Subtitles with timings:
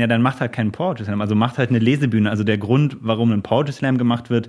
[0.00, 1.20] Ja, dann macht halt keinen Poetry Slam.
[1.20, 2.30] Also macht halt eine Lesebühne.
[2.30, 4.48] Also der Grund, warum ein Poetry Slam gemacht wird,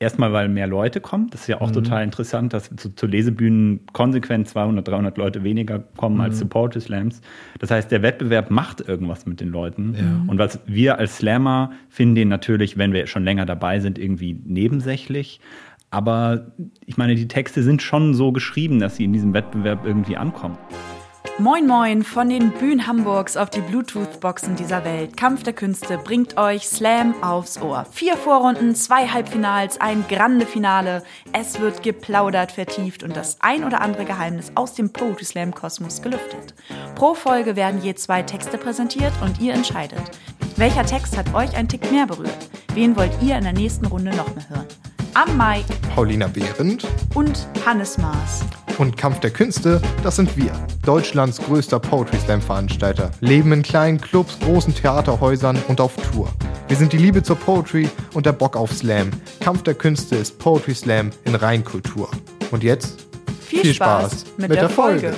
[0.00, 1.28] erstmal, weil mehr Leute kommen.
[1.30, 1.74] Das ist ja auch mhm.
[1.74, 6.22] total interessant, dass zu, zu, Lesebühnen konsequent 200, 300 Leute weniger kommen mhm.
[6.22, 7.20] als zu Poetry Slams.
[7.58, 9.94] Das heißt, der Wettbewerb macht irgendwas mit den Leuten.
[9.94, 10.30] Ja.
[10.30, 14.40] Und was wir als Slammer finden den natürlich, wenn wir schon länger dabei sind, irgendwie
[14.44, 15.40] nebensächlich.
[15.90, 16.52] Aber
[16.84, 20.58] ich meine, die Texte sind schon so geschrieben, dass sie in diesem Wettbewerb irgendwie ankommen.
[21.40, 25.16] Moin Moin von den Bühnen Hamburgs auf die Bluetooth-Boxen dieser Welt.
[25.16, 27.86] Kampf der Künste bringt euch Slam aufs Ohr.
[27.92, 31.04] Vier Vorrunden, zwei Halbfinals, ein grande Finale.
[31.32, 36.02] Es wird geplaudert, vertieft und das ein oder andere Geheimnis aus dem Poetry Slam Kosmos
[36.02, 36.54] gelüftet.
[36.96, 40.10] Pro Folge werden je zwei Texte präsentiert und ihr entscheidet.
[40.56, 42.48] Welcher Text hat euch ein Tick mehr berührt?
[42.74, 44.66] Wen wollt ihr in der nächsten Runde noch mehr hören?
[45.18, 45.64] Am Mai
[45.96, 48.44] Paulina Behrendt und Hannes Maas
[48.78, 50.52] und Kampf der Künste, das sind wir.
[50.86, 53.10] Deutschlands größter Poetry Slam Veranstalter.
[53.18, 56.28] Leben in kleinen Clubs, großen Theaterhäusern und auf Tour.
[56.68, 59.10] Wir sind die Liebe zur Poetry und der Bock auf Slam.
[59.40, 62.08] Kampf der Künste ist Poetry Slam in Reinkultur.
[62.52, 63.04] Und jetzt
[63.40, 65.00] viel, viel Spaß, Spaß, mit, mit der, der Folge.
[65.00, 65.16] Folge.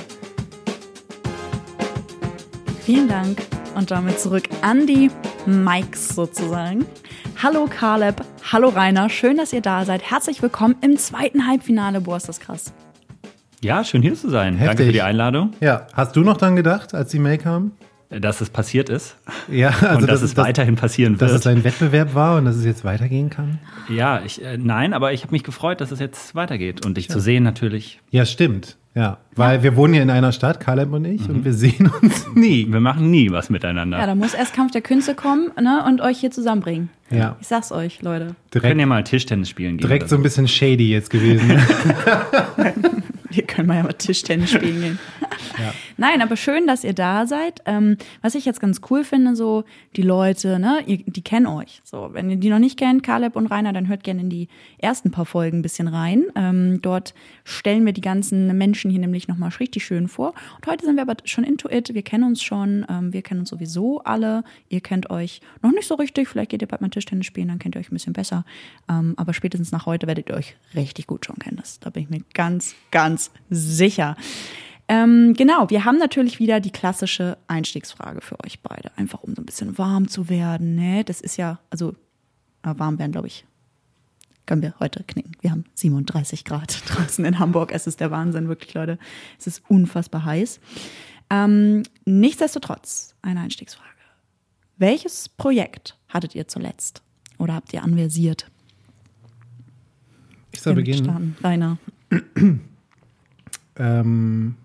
[2.83, 3.37] Vielen Dank
[3.75, 5.11] und damit zurück an die
[5.45, 6.85] Mikes sozusagen.
[7.41, 10.03] Hallo Caleb, hallo Rainer, schön, dass ihr da seid.
[10.03, 12.01] Herzlich willkommen im zweiten Halbfinale.
[12.01, 12.73] Boah, ist das krass.
[13.63, 14.53] Ja, schön hier zu sein.
[14.53, 14.67] Heftig.
[14.67, 15.53] Danke für die Einladung.
[15.59, 17.71] Ja, hast du noch dran gedacht, als die Mail kam?
[18.09, 19.15] Dass es passiert ist.
[19.49, 21.31] Ja, also und dass das, es das, weiterhin passieren wird.
[21.31, 23.59] Dass es ein Wettbewerb war und dass es jetzt weitergehen kann?
[23.87, 27.07] Ja, ich, äh, nein, aber ich habe mich gefreut, dass es jetzt weitergeht und dich
[27.07, 27.13] ja.
[27.13, 28.01] zu sehen natürlich.
[28.09, 28.77] Ja, stimmt.
[28.93, 29.63] Ja, weil ja.
[29.63, 31.35] wir wohnen hier in einer Stadt, Caleb und ich, mhm.
[31.35, 32.67] und wir sehen uns nie.
[32.69, 33.97] Wir machen nie was miteinander.
[33.99, 36.89] Ja, da muss erst Kampf der Künste kommen ne, und euch hier zusammenbringen.
[37.09, 37.37] Ja.
[37.39, 38.35] Ich sag's euch, Leute.
[38.51, 39.87] Wir können ja mal Tischtennis spielen gehen.
[39.87, 41.49] Direkt so ein bisschen shady jetzt gewesen.
[43.29, 44.99] Wir können mal ja mal Tischtennis spielen gehen.
[45.97, 47.61] Nein, aber schön, dass ihr da seid.
[47.65, 49.63] Ähm, was ich jetzt ganz cool finde, so
[49.95, 51.81] die Leute, ne, ihr, die kennen euch.
[51.83, 54.47] So, wenn ihr die noch nicht kennt, Caleb und Rainer, dann hört gerne in die
[54.79, 56.25] ersten paar Folgen ein bisschen rein.
[56.35, 60.33] Ähm, dort stellen wir die ganzen Menschen hier nämlich nochmal richtig schön vor.
[60.57, 61.93] Und heute sind wir aber schon into it.
[61.93, 62.85] Wir kennen uns schon.
[62.89, 64.43] Ähm, wir kennen uns sowieso alle.
[64.69, 66.27] Ihr kennt euch noch nicht so richtig.
[66.27, 68.45] Vielleicht geht ihr bald mal Tischtennis spielen, dann kennt ihr euch ein bisschen besser.
[68.89, 71.57] Ähm, aber spätestens nach heute werdet ihr euch richtig gut schon kennen.
[71.57, 74.15] Das, da bin ich mir ganz, ganz sicher.
[74.91, 78.91] Ähm, genau, wir haben natürlich wieder die klassische Einstiegsfrage für euch beide.
[78.97, 80.75] Einfach um so ein bisschen warm zu werden.
[80.75, 81.05] Ne?
[81.05, 81.95] Das ist ja, also
[82.63, 83.45] äh, warm werden, glaube ich,
[84.45, 85.31] können wir heute knicken.
[85.39, 87.71] Wir haben 37 Grad draußen in Hamburg.
[87.71, 88.99] Es ist der Wahnsinn, wirklich, Leute.
[89.39, 90.59] Es ist unfassbar heiß.
[91.29, 93.87] Ähm, nichtsdestotrotz, eine Einstiegsfrage.
[94.75, 97.01] Welches Projekt hattet ihr zuletzt
[97.37, 98.51] oder habt ihr anversiert?
[100.51, 101.37] Ich soll beginnen.
[101.41, 101.77] Rainer.
[103.77, 104.55] ähm,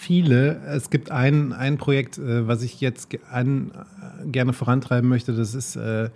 [0.00, 0.56] viele.
[0.66, 5.34] Es gibt ein, ein Projekt, äh, was ich jetzt an, äh, gerne vorantreiben möchte.
[5.34, 6.10] Das ist äh,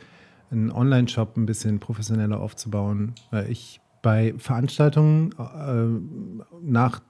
[0.51, 3.15] einen Online-Shop ein bisschen professioneller aufzubauen.
[3.31, 7.01] Weil ich bei Veranstaltungen äh, nach,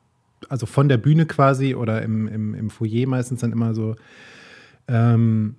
[0.49, 3.95] also von der Bühne quasi oder im, im, im Foyer meistens dann immer so
[4.89, 5.55] ähm,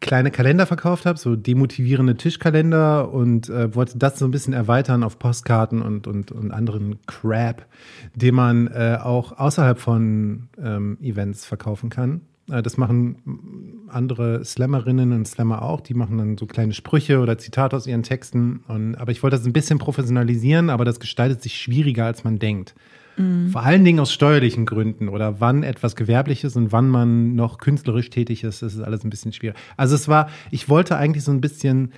[0.00, 5.02] kleine Kalender verkauft habe, so demotivierende Tischkalender und äh, wollte das so ein bisschen erweitern
[5.02, 7.66] auf Postkarten und, und, und anderen Crap,
[8.14, 12.22] den man äh, auch außerhalb von ähm, Events verkaufen kann.
[12.50, 15.80] Äh, das machen andere Slammerinnen und Slammer auch.
[15.80, 18.64] Die machen dann so kleine Sprüche oder Zitate aus ihren Texten.
[18.68, 22.38] Und, aber ich wollte das ein bisschen professionalisieren, aber das gestaltet sich schwieriger, als man
[22.38, 22.74] denkt.
[23.18, 23.50] Mhm.
[23.50, 27.58] Vor allen Dingen aus steuerlichen Gründen oder wann etwas gewerblich ist und wann man noch
[27.58, 29.56] künstlerisch tätig ist, das ist alles ein bisschen schwierig.
[29.76, 31.92] Also es war, ich wollte eigentlich so ein bisschen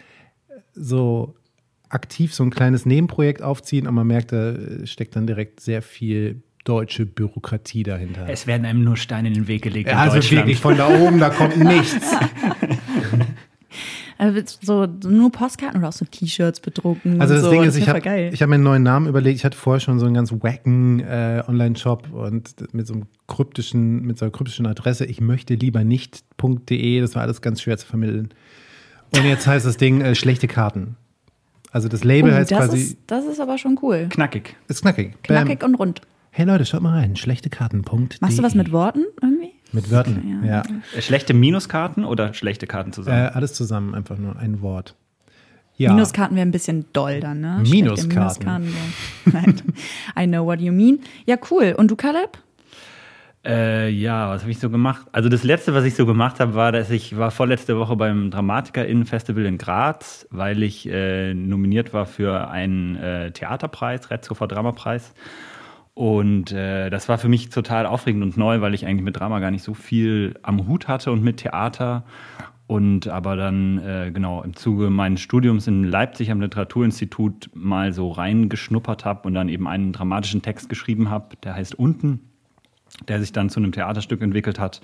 [0.74, 1.34] so
[1.88, 7.06] aktiv so ein kleines Nebenprojekt aufziehen, aber man merkte, steckt dann direkt sehr viel deutsche
[7.06, 8.28] Bürokratie dahinter.
[8.28, 9.88] Es werden einem nur Steine in den Weg gelegt.
[9.88, 11.96] Ja, also wirklich von da oben, da kommt nichts.
[14.20, 17.22] Also so nur Postkarten oder auch so T-Shirts bedrucken.
[17.22, 17.50] Also das so.
[17.50, 19.38] Ding ist, ich habe hab mir einen neuen Namen überlegt.
[19.38, 24.02] Ich hatte vorher schon so einen ganz wacken äh, Online-Shop und mit so einem kryptischen,
[24.02, 25.06] mit so einer kryptischen Adresse.
[25.06, 27.00] Ich möchte lieber nicht.de.
[27.00, 28.28] Das war alles ganz schwer zu vermitteln.
[29.16, 30.96] Und jetzt heißt das Ding äh, schlechte Karten.
[31.72, 32.78] Also das Label oh, heißt das quasi.
[32.78, 34.08] Ist, das ist aber schon cool.
[34.10, 34.54] Knackig.
[34.68, 35.14] Ist knackig.
[35.22, 35.70] Knackig Bam.
[35.70, 36.00] und rund.
[36.30, 37.16] Hey Leute, schaut mal rein.
[37.16, 38.18] Schlechtekarten.de.
[38.20, 39.39] Machst du was mit Worten irgendwie?
[39.72, 40.62] Mit Wörtern, ja.
[40.62, 41.00] ja.
[41.00, 43.26] Schlechte Minuskarten oder schlechte Karten zusammen?
[43.26, 44.94] Äh, alles zusammen, einfach nur ein Wort.
[45.76, 45.92] Ja.
[45.92, 47.62] Minuskarten wäre ein bisschen doll dann, ne?
[47.62, 48.72] Minuskarten.
[49.24, 49.72] Minuskarten.
[50.18, 51.00] I know what you mean.
[51.24, 51.74] Ja, cool.
[51.76, 52.38] Und du, Caleb?
[53.46, 55.06] Äh, ja, was habe ich so gemacht?
[55.12, 58.30] Also das letzte, was ich so gemacht habe, war, dass ich war vorletzte Woche beim
[58.30, 65.14] DramatikerInnen-Festival in Graz, weil ich äh, nominiert war für einen äh, Theaterpreis, Retzhofer Dramapreis.
[66.00, 69.38] Und äh, das war für mich total aufregend und neu, weil ich eigentlich mit Drama
[69.38, 72.04] gar nicht so viel am Hut hatte und mit Theater.
[72.66, 78.12] Und aber dann, äh, genau, im Zuge meines Studiums in Leipzig am Literaturinstitut mal so
[78.12, 82.20] reingeschnuppert habe und dann eben einen dramatischen Text geschrieben habe, der heißt Unten,
[83.06, 84.80] der sich dann zu einem Theaterstück entwickelt hat.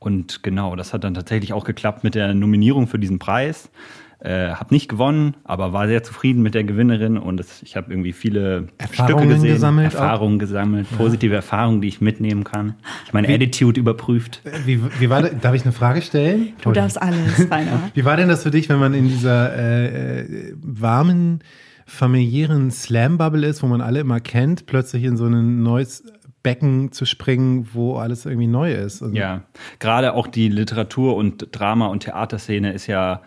[0.00, 3.70] Und genau, das hat dann tatsächlich auch geklappt mit der Nominierung für diesen Preis.
[4.20, 7.92] Äh, habe nicht gewonnen, aber war sehr zufrieden mit der Gewinnerin und es, ich habe
[7.92, 10.40] irgendwie viele Erfahrungen Stücke gesehen, gesammelt Erfahrungen auch.
[10.40, 12.74] gesammelt, positive Erfahrungen, die ich mitnehmen kann.
[13.06, 14.42] Ich meine Attitude überprüft.
[14.64, 15.30] Wie, wie war das?
[15.40, 16.48] Darf ich eine Frage stellen?
[16.62, 17.90] Du darfst alles, Rainer.
[17.94, 21.38] Wie war denn das für dich, wenn man in dieser äh, äh, warmen,
[21.86, 26.02] familiären Slam-Bubble ist, wo man alle immer kennt, plötzlich in so ein neues
[26.42, 29.00] Becken zu springen, wo alles irgendwie neu ist?
[29.00, 29.42] Und Ja,
[29.78, 33.22] gerade auch die Literatur- und Drama- und Theaterszene ist ja,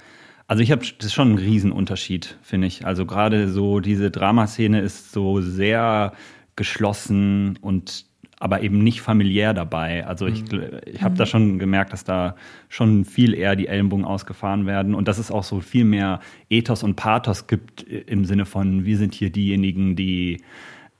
[0.51, 2.85] also ich habe, das ist schon ein Riesenunterschied, finde ich.
[2.85, 6.11] Also gerade so diese Dramaszene ist so sehr
[6.57, 8.05] geschlossen und
[8.37, 10.05] aber eben nicht familiär dabei.
[10.05, 12.35] Also ich, gl- ich habe da schon gemerkt, dass da
[12.67, 16.19] schon viel eher die Ellenbogen ausgefahren werden und dass es auch so viel mehr
[16.49, 20.43] Ethos und Pathos gibt im Sinne von, wir sind hier diejenigen, die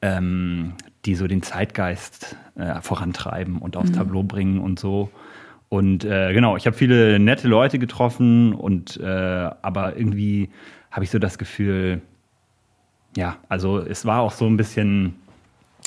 [0.01, 5.11] ähm, die so den Zeitgeist äh, vorantreiben und aufs Tableau bringen und so.
[5.71, 10.49] Und äh, genau, ich habe viele nette Leute getroffen und äh, aber irgendwie
[10.91, 12.01] habe ich so das Gefühl,
[13.15, 15.15] ja, also es war auch so ein bisschen,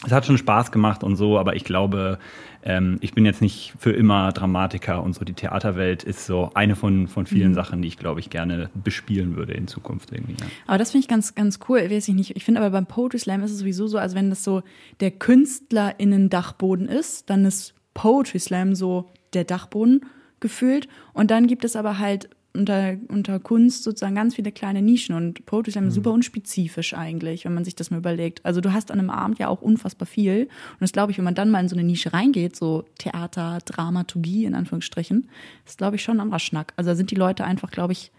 [0.06, 2.18] es hat schon Spaß gemacht und so, aber ich glaube,
[2.62, 5.22] ähm, ich bin jetzt nicht für immer Dramatiker und so.
[5.22, 9.36] Die Theaterwelt ist so eine von, von vielen Sachen, die ich, glaube ich, gerne bespielen
[9.36, 10.36] würde in Zukunft irgendwie.
[10.40, 10.46] Ja.
[10.66, 11.90] Aber das finde ich ganz, ganz cool.
[11.90, 12.34] Weiß ich nicht.
[12.34, 14.62] Ich finde aber beim Poetry Slam ist es sowieso so, also wenn das so
[15.00, 20.06] der KünstlerInnen-Dachboden ist, dann ist Poetry Slam so der Dachboden
[20.40, 20.88] gefühlt.
[21.12, 25.44] Und dann gibt es aber halt unter, unter Kunst sozusagen ganz viele kleine Nischen und
[25.44, 28.44] Poetry Slam ist super unspezifisch eigentlich, wenn man sich das mal überlegt.
[28.44, 30.44] Also du hast an einem Abend ja auch unfassbar viel.
[30.44, 33.58] Und das glaube ich, wenn man dann mal in so eine Nische reingeht, so Theater,
[33.64, 35.28] Dramaturgie in Anführungsstrichen,
[35.66, 36.72] ist glaube ich schon ein anderer Schnack.
[36.76, 38.12] Also da sind die Leute einfach, glaube ich,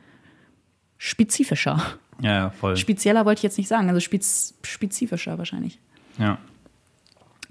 [0.97, 1.81] spezifischer.
[2.21, 2.75] Ja, ja, voll.
[2.75, 5.79] Spezieller wollte ich jetzt nicht sagen, also spez spezifischer wahrscheinlich.
[6.17, 6.39] Ja.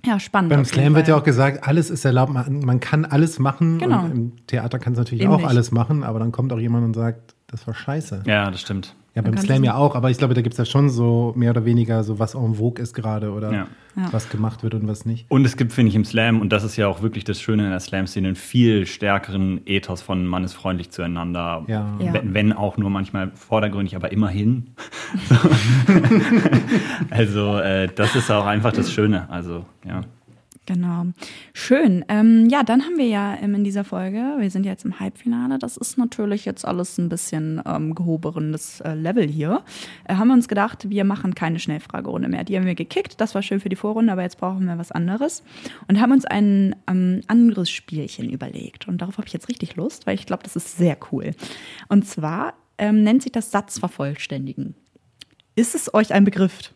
[0.05, 0.51] Ja, spannend.
[0.51, 3.79] Beim Slam wird ja auch gesagt, alles ist erlaubt, man, man kann alles machen.
[3.79, 4.05] Genau.
[4.05, 5.49] Und im Theater kann es natürlich Eben auch nicht.
[5.49, 8.23] alles machen, aber dann kommt auch jemand und sagt, das war scheiße.
[8.27, 8.95] ja, das stimmt.
[9.15, 11.51] Ja, beim Slam ja auch, aber ich glaube, da gibt es ja schon so mehr
[11.51, 13.67] oder weniger so, was en vogue ist gerade oder Ja.
[14.11, 15.27] Was gemacht wird und was nicht.
[15.29, 17.63] Und es gibt, finde ich, im Slam, und das ist ja auch wirklich das Schöne
[17.63, 21.65] in der Slam-Szene, einen viel stärkeren Ethos von man ist freundlich zueinander.
[21.69, 21.97] Ja.
[22.01, 22.13] Ja.
[22.13, 24.71] Wenn, wenn auch nur manchmal vordergründig, aber immerhin.
[25.29, 25.37] So.
[27.11, 29.31] also, äh, das ist auch einfach das Schöne.
[29.31, 30.03] Also, ja.
[30.67, 31.07] Genau.
[31.53, 32.07] Schön.
[32.09, 34.99] Ähm, ja, dann haben wir ja ähm, in dieser Folge, wir sind ja jetzt im
[34.99, 39.63] Halbfinale, das ist natürlich jetzt alles ein bisschen ähm, gehobenes äh, Level hier.
[40.05, 42.45] Äh, haben wir uns gedacht, wir machen keine Schnellfragerunde mehr.
[42.45, 44.91] Die haben wir gekickt, das war schön für die Vorrunde, aber jetzt brauchen wir was
[44.91, 45.43] anderes.
[45.87, 48.89] Und haben uns ein ähm, anderes Spielchen überlegt.
[48.89, 51.33] Und darauf habe ich jetzt richtig Lust, weil ich glaube, das ist sehr cool.
[51.89, 54.75] Und zwar ähm, nennt sich das Satzvervollständigen.
[55.57, 56.73] Ist es euch ein Begriff?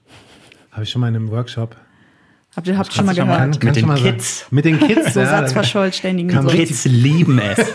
[0.73, 1.75] Habe ich schon mal in einem Workshop.
[2.57, 3.63] Habt ihr habt ihr schon mal schon mal gehört?
[3.65, 4.11] Mit den mal sagen?
[4.11, 4.47] Kids.
[4.51, 5.13] Mit den Kids.
[5.15, 6.31] So ja, Satzvervollständigen.
[6.31, 6.55] Kann so.
[6.55, 7.59] Kids lieben es.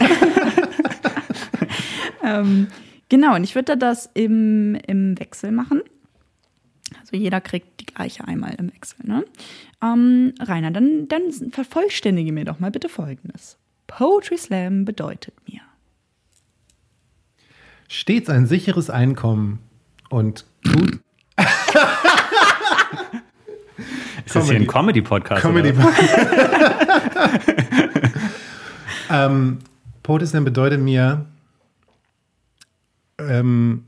[2.23, 2.67] Ähm,
[3.09, 5.81] genau, und ich würde das im, im Wechsel machen.
[6.99, 9.05] Also jeder kriegt die gleiche einmal im Wechsel.
[9.05, 9.25] Ne?
[9.81, 13.57] Ähm, Rainer, dann, dann vervollständige mir doch mal bitte Folgendes.
[13.87, 15.61] Poetry Slam bedeutet mir.
[17.89, 19.59] Stets ein sicheres Einkommen
[20.09, 20.99] und gut
[24.25, 25.41] Ist das hier ein Comedy-Podcast?
[25.41, 25.69] Comedy.
[25.69, 25.93] oder was?
[29.11, 29.59] ähm,
[30.25, 31.25] Slam bedeutet mir,
[33.17, 33.85] ähm,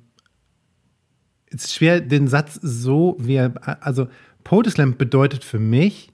[1.48, 4.08] es ist schwer, den Satz so, wie er, also
[4.70, 6.12] Slam bedeutet für mich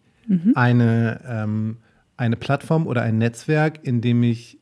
[0.56, 1.78] eine, ähm,
[2.18, 4.60] eine Plattform oder ein Netzwerk, in dem ich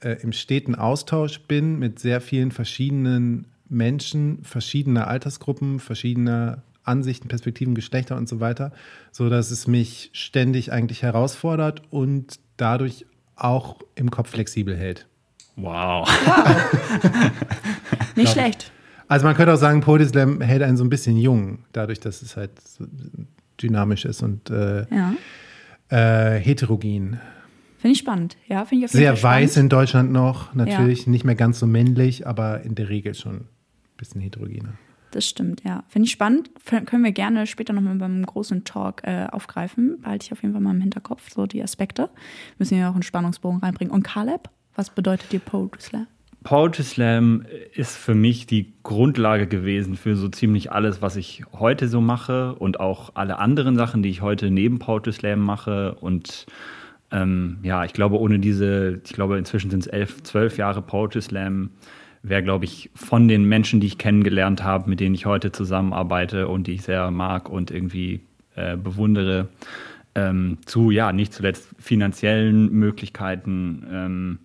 [0.00, 7.74] äh, im steten Austausch bin mit sehr vielen verschiedenen Menschen, verschiedener Altersgruppen, verschiedener Ansichten, Perspektiven,
[7.74, 8.72] Geschlechter und so weiter,
[9.12, 15.06] so dass es mich ständig eigentlich herausfordert und dadurch auch im Kopf flexibel hält.
[15.56, 16.08] Wow.
[18.16, 18.72] Nicht schlecht.
[19.06, 22.20] Also man könnte auch sagen, Poetry Slam hält einen so ein bisschen jung, dadurch, dass
[22.22, 22.84] es halt so
[23.60, 25.14] dynamisch ist und äh, Ja.
[25.88, 27.18] äh, heterogen.
[27.78, 28.36] Finde ich spannend.
[28.48, 31.58] Ja, finde ich auf jeden Sehr Fall weiß in Deutschland noch, natürlich nicht mehr ganz
[31.60, 33.48] so männlich, aber in der Regel schon ein
[33.96, 34.74] bisschen heterogener.
[35.10, 35.84] Das stimmt, ja.
[35.88, 36.50] Finde ich spannend.
[36.64, 40.00] Können wir gerne später nochmal beim großen Talk äh, aufgreifen.
[40.00, 42.10] Behalte ich auf jeden Fall mal im Hinterkopf, so die Aspekte.
[42.58, 43.92] Müssen wir ja auch einen Spannungsbogen reinbringen.
[43.92, 46.06] Und Caleb, was bedeutet dir Poetry Slam?
[46.44, 51.88] Poetry Slam ist für mich die Grundlage gewesen für so ziemlich alles, was ich heute
[51.88, 55.94] so mache und auch alle anderen Sachen, die ich heute neben Poetry Slam mache.
[55.94, 56.46] Und
[57.10, 61.22] ähm, ja, ich glaube, ohne diese, ich glaube, inzwischen sind es elf, zwölf Jahre Poetry
[61.22, 61.70] Slam,
[62.22, 66.48] wäre, glaube ich, von den Menschen, die ich kennengelernt habe, mit denen ich heute zusammenarbeite
[66.48, 68.20] und die ich sehr mag und irgendwie
[68.56, 69.48] äh, bewundere,
[70.14, 74.38] ähm, zu, ja, nicht zuletzt finanziellen Möglichkeiten, ähm,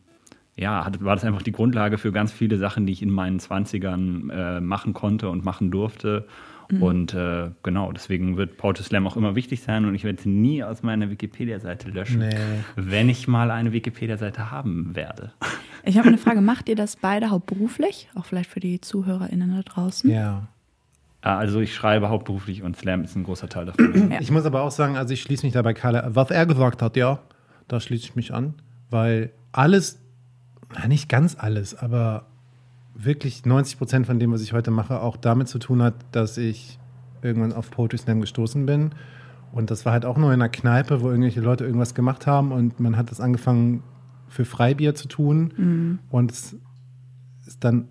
[0.56, 3.40] ja, hat, war das einfach die Grundlage für ganz viele Sachen, die ich in meinen
[3.40, 6.28] 20ern äh, machen konnte und machen durfte.
[6.74, 6.84] Mhm.
[6.84, 10.30] Und äh, genau, deswegen wird Poetry Slam auch immer wichtig sein und ich werde sie
[10.30, 12.36] nie aus meiner Wikipedia-Seite löschen, nee.
[12.76, 15.32] wenn ich mal eine Wikipedia-Seite haben werde.
[15.84, 18.10] Ich habe eine Frage, macht ihr das beide hauptberuflich?
[18.16, 20.10] Auch vielleicht für die ZuhörerInnen da draußen?
[20.10, 20.48] Ja.
[21.22, 24.12] Also ich schreibe hauptberuflich und Slam ist ein großer Teil davon.
[24.12, 24.20] Ja.
[24.20, 26.98] Ich muss aber auch sagen, also ich schließe mich dabei Karl, was er gesagt hat,
[26.98, 27.20] ja,
[27.70, 28.56] da schließe ich mich an,
[28.90, 30.02] weil alles,
[30.88, 32.26] nicht ganz alles, aber
[32.96, 36.38] wirklich 90 Prozent von dem, was ich heute mache, auch damit zu tun hat, dass
[36.38, 36.80] ich
[37.22, 38.92] irgendwann auf Poetry Slam gestoßen bin.
[39.52, 42.52] Und das war halt auch nur in einer Kneipe, wo irgendwelche Leute irgendwas gemacht haben
[42.52, 43.84] und man hat das angefangen
[44.28, 45.54] für Freibier zu tun.
[45.56, 46.00] Mhm.
[46.10, 46.56] Und es
[47.46, 47.88] ist dann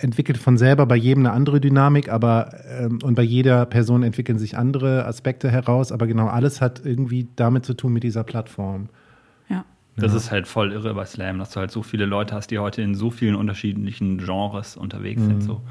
[0.00, 4.38] entwickelt von selber bei jedem eine andere Dynamik, aber ähm, und bei jeder Person entwickeln
[4.38, 8.88] sich andere Aspekte heraus, aber genau alles hat irgendwie damit zu tun mit dieser Plattform.
[9.96, 10.18] Das ja.
[10.18, 12.82] ist halt voll irre bei Slam, dass du halt so viele Leute hast, die heute
[12.82, 15.26] in so vielen unterschiedlichen Genres unterwegs mhm.
[15.26, 15.42] sind.
[15.42, 15.62] So.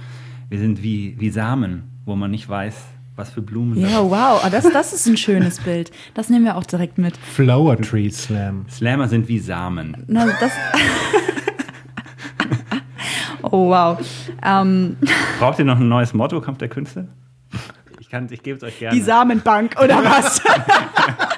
[0.50, 2.76] Wir sind wie, wie Samen, wo man nicht weiß,
[3.16, 3.78] was für Blumen.
[3.78, 5.92] Ja, wow, oh, das, das ist ein schönes Bild.
[6.14, 7.18] Das nehmen wir auch direkt mit.
[7.18, 8.66] Flower Tree Slam.
[8.70, 10.04] Slammer sind wie Samen.
[10.08, 10.52] Na, das
[13.42, 14.00] oh, wow.
[14.42, 14.98] Ähm.
[15.40, 17.10] Braucht ihr noch ein neues Motto, Kampf der Künste?
[18.00, 18.96] Ich, ich gebe es euch gerne.
[18.96, 20.42] Die Samenbank, oder was?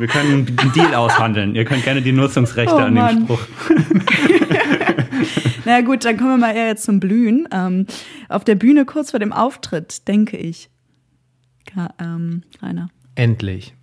[0.00, 1.54] Wir können einen Deal aushandeln.
[1.54, 3.40] Ihr könnt gerne die Nutzungsrechte oh, an dem Spruch.
[5.66, 7.46] Na naja, gut, dann kommen wir mal eher jetzt zum Blühen.
[7.52, 7.86] Ähm,
[8.30, 10.70] auf der Bühne kurz vor dem Auftritt, denke ich.
[11.66, 12.88] Ka ähm, Rainer.
[13.14, 13.74] Endlich.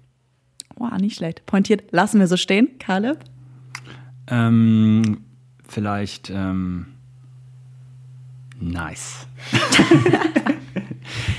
[0.76, 1.46] Wow, nicht schlecht.
[1.46, 2.80] Pointiert, lassen wir so stehen.
[2.80, 3.20] Caleb?
[4.26, 5.20] Ähm,
[5.68, 6.88] vielleicht ähm,
[8.60, 9.28] nice.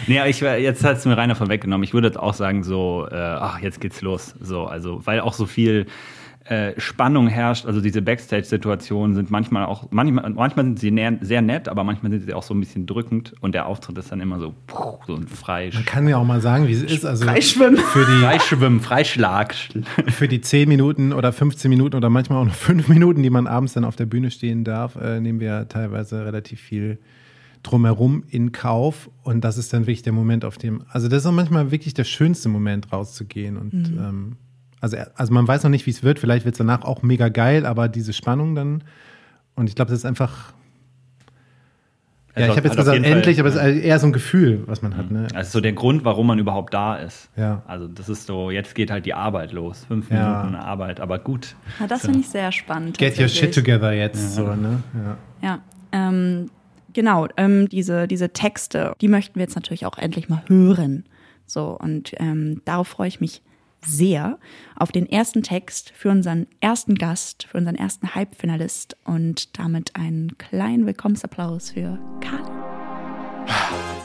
[0.08, 1.84] nee, ich, jetzt hat es mir Rainer vorweggenommen.
[1.84, 4.34] Ich würde auch sagen, so, äh, ach, jetzt geht's los.
[4.40, 5.86] So, also, weil auch so viel
[6.48, 7.66] äh, Spannung herrscht.
[7.66, 12.24] Also diese Backstage-Situationen sind manchmal auch, manchmal, manchmal sind sie sehr nett, aber manchmal sind
[12.24, 14.54] sie auch so ein bisschen drückend und der Auftritt ist dann immer so,
[15.06, 15.74] so ein Freisch.
[15.74, 17.04] Man kann ja auch mal sagen, wie es ist.
[17.04, 17.76] Also Freischwimmen.
[17.76, 19.54] Für die, Freischwimmen, Freischlag.
[20.06, 23.46] Für die 10 Minuten oder 15 Minuten oder manchmal auch noch 5 Minuten, die man
[23.46, 26.98] abends dann auf der Bühne stehen darf, äh, nehmen wir teilweise relativ viel
[27.62, 29.10] drumherum in Kauf.
[29.22, 31.94] Und das ist dann wirklich der Moment, auf dem, also das ist auch manchmal wirklich
[31.94, 33.56] der schönste Moment, rauszugehen.
[33.56, 33.98] Und mhm.
[33.98, 34.36] ähm,
[34.80, 36.18] also, also man weiß noch nicht, wie es wird.
[36.18, 38.84] Vielleicht wird es danach auch mega geil, aber diese Spannung dann.
[39.54, 40.52] Und ich glaube, das ist einfach.
[42.36, 44.80] Ja, ich habe jetzt gesagt, endlich, Fall, aber es ist eher so ein Gefühl, was
[44.80, 45.10] man hat.
[45.10, 45.22] Mhm.
[45.22, 45.28] Ne?
[45.34, 47.30] Also so der Grund, warum man überhaupt da ist.
[47.36, 47.62] Ja.
[47.66, 49.84] Also das ist so, jetzt geht halt die Arbeit los.
[49.88, 50.44] Fünf ja.
[50.44, 51.56] Minuten Arbeit, aber gut.
[51.80, 52.06] Ja, das so.
[52.06, 52.96] finde ich sehr spannend.
[52.96, 54.22] Get your shit together jetzt.
[54.22, 54.44] Ja.
[54.44, 54.82] So, ne?
[54.94, 55.16] Ja.
[55.42, 55.58] ja
[55.90, 56.50] ähm,
[56.98, 61.04] genau, ähm, diese, diese Texte, die möchten wir jetzt natürlich auch endlich mal hören.
[61.46, 63.40] So, und ähm, darauf freue ich mich
[63.86, 64.36] sehr
[64.74, 70.36] auf den ersten Text für unseren ersten Gast, für unseren ersten Halbfinalist und damit einen
[70.38, 73.46] kleinen Willkommensapplaus für Karl.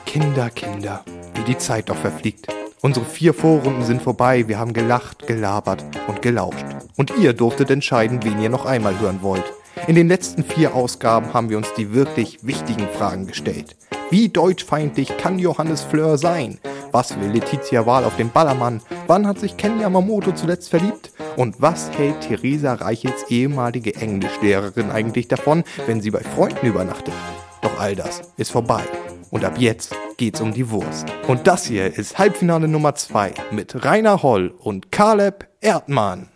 [0.06, 2.46] Kinder, Kinder, wie die Zeit doch verfliegt.
[2.82, 6.66] Unsere vier Vorrunden sind vorbei, wir haben gelacht, gelabert und gelauscht.
[6.96, 9.52] Und ihr durftet entscheiden, wen ihr noch einmal hören wollt.
[9.88, 13.76] In den letzten vier Ausgaben haben wir uns die wirklich wichtigen Fragen gestellt.
[14.10, 16.60] Wie deutschfeindlich kann Johannes Fleur sein?
[16.92, 18.82] Was will Letizia Wahl auf dem Ballermann?
[19.08, 21.12] Wann hat sich Ken Yamamoto zuletzt verliebt?
[21.36, 27.14] Und was hält Theresa Reichels ehemalige Englischlehrerin eigentlich davon, wenn sie bei Freunden übernachtet?
[27.62, 28.84] Doch all das ist vorbei.
[29.32, 31.08] Und ab jetzt geht's um die Wurst.
[31.28, 36.30] Und das hier ist Halbfinale Nummer 2 mit Rainer Holl und Caleb Erdmann.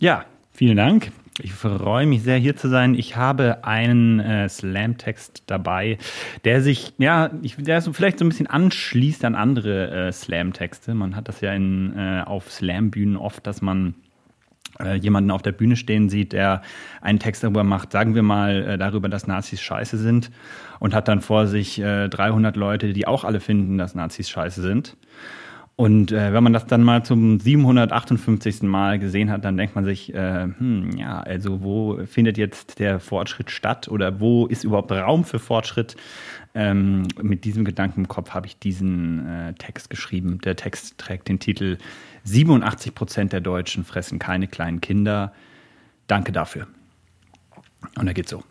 [0.00, 1.12] Ja, vielen Dank.
[1.40, 2.94] Ich freue mich sehr, hier zu sein.
[2.94, 5.98] Ich habe einen äh, Slam-Text dabei,
[6.44, 10.94] der sich, ja, ich, der so vielleicht so ein bisschen anschließt an andere äh, Slam-Texte.
[10.94, 13.96] Man hat das ja in, äh, auf Slam-Bühnen oft, dass man
[14.78, 16.62] äh, jemanden auf der Bühne stehen sieht, der
[17.00, 20.30] einen Text darüber macht, sagen wir mal äh, darüber, dass Nazis scheiße sind
[20.78, 24.62] und hat dann vor sich 300 äh, Leute, die auch alle finden, dass Nazis scheiße
[24.62, 24.96] sind.
[25.76, 28.62] Und äh, wenn man das dann mal zum 758.
[28.62, 33.00] Mal gesehen hat, dann denkt man sich, äh, hm, ja, also wo findet jetzt der
[33.00, 35.96] Fortschritt statt oder wo ist überhaupt Raum für Fortschritt?
[36.54, 40.38] Ähm, mit diesem Gedanken im Kopf habe ich diesen äh, Text geschrieben.
[40.44, 41.78] Der Text trägt den Titel
[42.22, 45.32] 87 Prozent der Deutschen fressen keine kleinen Kinder.
[46.06, 46.68] Danke dafür.
[47.96, 48.44] Und er geht so.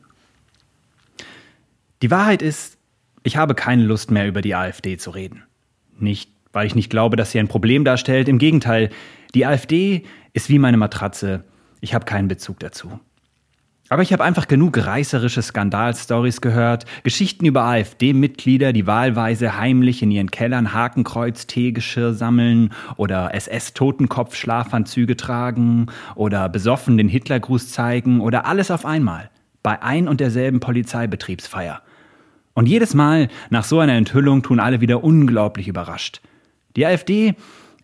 [2.01, 2.77] Die Wahrheit ist,
[3.23, 5.43] ich habe keine Lust mehr über die AfD zu reden.
[5.97, 8.29] Nicht, weil ich nicht glaube, dass sie ein Problem darstellt.
[8.29, 8.89] Im Gegenteil,
[9.35, 11.43] die AfD ist wie meine Matratze.
[11.81, 12.99] Ich habe keinen Bezug dazu.
[13.89, 20.09] Aber ich habe einfach genug reißerische Skandalstories gehört, Geschichten über AfD-Mitglieder, die wahlweise heimlich in
[20.09, 28.85] ihren Kellern Hakenkreuz-Teegeschirr sammeln oder SS-Totenkopf-Schlafanzüge tragen oder besoffen den Hitlergruß zeigen oder alles auf
[28.85, 29.29] einmal
[29.63, 31.81] bei ein und derselben Polizeibetriebsfeier.
[32.53, 36.21] Und jedes Mal nach so einer Enthüllung tun alle wieder unglaublich überrascht.
[36.75, 37.35] Die AfD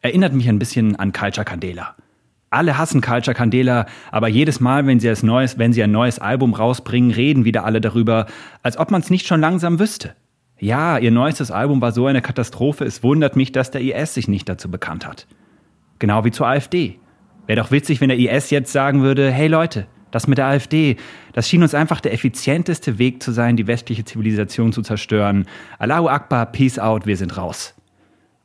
[0.02, 1.96] erinnert mich ein bisschen an Culture Candela.
[2.50, 6.56] Alle hassen Culture Candela, aber jedes Mal, wenn sie, neues, wenn sie ein neues Album
[6.56, 8.26] rausbringen, reden wieder alle darüber,
[8.64, 10.16] als ob man es nicht schon langsam wüsste.
[10.58, 14.28] Ja, ihr neuestes Album war so eine Katastrophe, es wundert mich, dass der IS sich
[14.28, 15.28] nicht dazu bekannt hat.
[16.00, 17.00] Genau wie zur AfD.
[17.46, 20.98] Wäre doch witzig, wenn der IS jetzt sagen würde, hey Leute, das mit der AfD,
[21.34, 25.46] das schien uns einfach der effizienteste Weg zu sein, die westliche Zivilisation zu zerstören.
[25.78, 27.76] Allahu Akbar, Peace out, wir sind raus.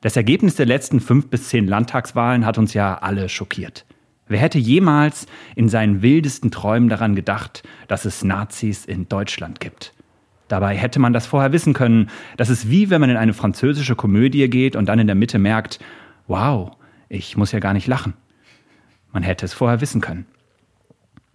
[0.04, 3.86] Das Ergebnis der letzten fünf bis zehn Landtagswahlen hat uns ja alle schockiert.
[4.28, 9.94] Wer hätte jemals in seinen wildesten Träumen daran gedacht, dass es Nazis in Deutschland gibt?
[10.48, 12.10] Dabei hätte man das vorher wissen können.
[12.36, 15.38] Das ist wie wenn man in eine französische Komödie geht und dann in der Mitte
[15.38, 15.78] merkt,
[16.26, 16.76] wow,
[17.08, 18.12] ich muss ja gar nicht lachen.
[19.10, 20.26] Man hätte es vorher wissen können.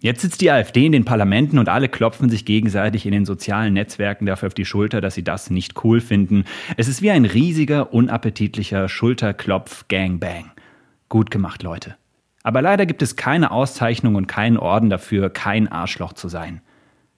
[0.02, 3.74] Jetzt sitzt die AfD in den Parlamenten und alle klopfen sich gegenseitig in den sozialen
[3.74, 6.44] Netzwerken dafür auf die Schulter, dass sie das nicht cool finden.
[6.78, 10.52] Es ist wie ein riesiger, unappetitlicher Schulterklopf-Gangbang.
[11.10, 11.96] Gut gemacht, Leute.
[12.42, 16.62] Aber leider gibt es keine Auszeichnung und keinen Orden dafür, kein Arschloch zu sein.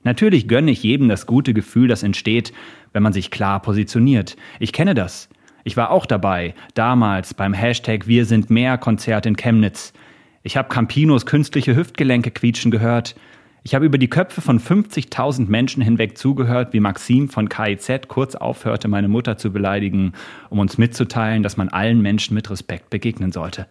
[0.02, 2.52] Natürlich gönne ich jedem das gute Gefühl, das entsteht,
[2.92, 4.36] wenn man sich klar positioniert.
[4.58, 5.28] Ich kenne das.
[5.62, 9.92] Ich war auch dabei, damals beim Hashtag Wir sind mehr Konzert in Chemnitz.
[10.44, 13.14] Ich habe Campinos künstliche Hüftgelenke quietschen gehört.
[13.62, 18.34] Ich habe über die Köpfe von 50.000 Menschen hinweg zugehört, wie Maxim von KIZ kurz
[18.34, 20.14] aufhörte, meine Mutter zu beleidigen,
[20.50, 23.68] um uns mitzuteilen, dass man allen Menschen mit Respekt begegnen sollte.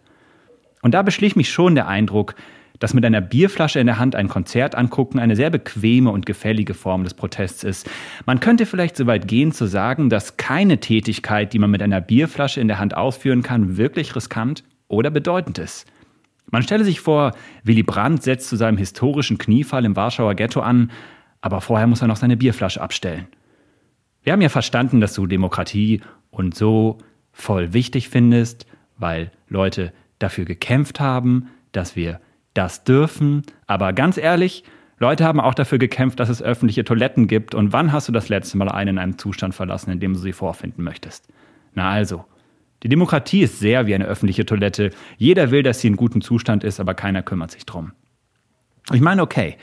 [0.80, 2.36] Und da beschlich mich schon der Eindruck,
[2.78, 6.72] dass mit einer Bierflasche in der Hand ein Konzert angucken eine sehr bequeme und gefällige
[6.72, 7.88] Form des Protests ist.
[8.24, 12.00] Man könnte vielleicht so weit gehen zu sagen, dass keine Tätigkeit, die man mit einer
[12.00, 15.91] Bierflasche in der Hand ausführen kann, wirklich riskant oder bedeutend ist.
[16.50, 17.32] Man stelle sich vor,
[17.64, 20.90] Willy Brandt setzt zu seinem historischen Kniefall im Warschauer Ghetto an,
[21.40, 23.26] aber vorher muss er noch seine Bierflasche abstellen.
[24.22, 26.00] Wir haben ja verstanden, dass du Demokratie
[26.30, 26.98] und so
[27.32, 28.66] voll wichtig findest,
[28.98, 32.20] weil Leute dafür gekämpft haben, dass wir
[32.54, 33.42] das dürfen.
[33.66, 34.64] Aber ganz ehrlich,
[34.98, 37.54] Leute haben auch dafür gekämpft, dass es öffentliche Toiletten gibt.
[37.54, 40.20] Und wann hast du das letzte Mal einen in einem Zustand verlassen, in dem du
[40.20, 41.28] sie vorfinden möchtest?
[41.74, 42.24] Na also,
[42.82, 44.90] die Demokratie ist sehr wie eine öffentliche Toilette.
[45.16, 47.92] Jeder will, dass sie in gutem Zustand ist, aber keiner kümmert sich drum.
[48.92, 49.56] Ich meine, okay,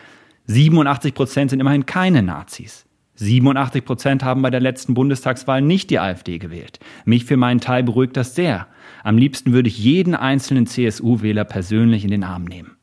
[0.45, 2.85] 87 Prozent sind immerhin keine Nazis.
[3.15, 6.79] 87 Prozent haben bei der letzten Bundestagswahl nicht die AfD gewählt.
[7.03, 8.67] Mich für meinen Teil beruhigt das sehr.
[9.03, 12.77] Am liebsten würde ich jeden einzelnen CSU-Wähler persönlich in den Arm nehmen.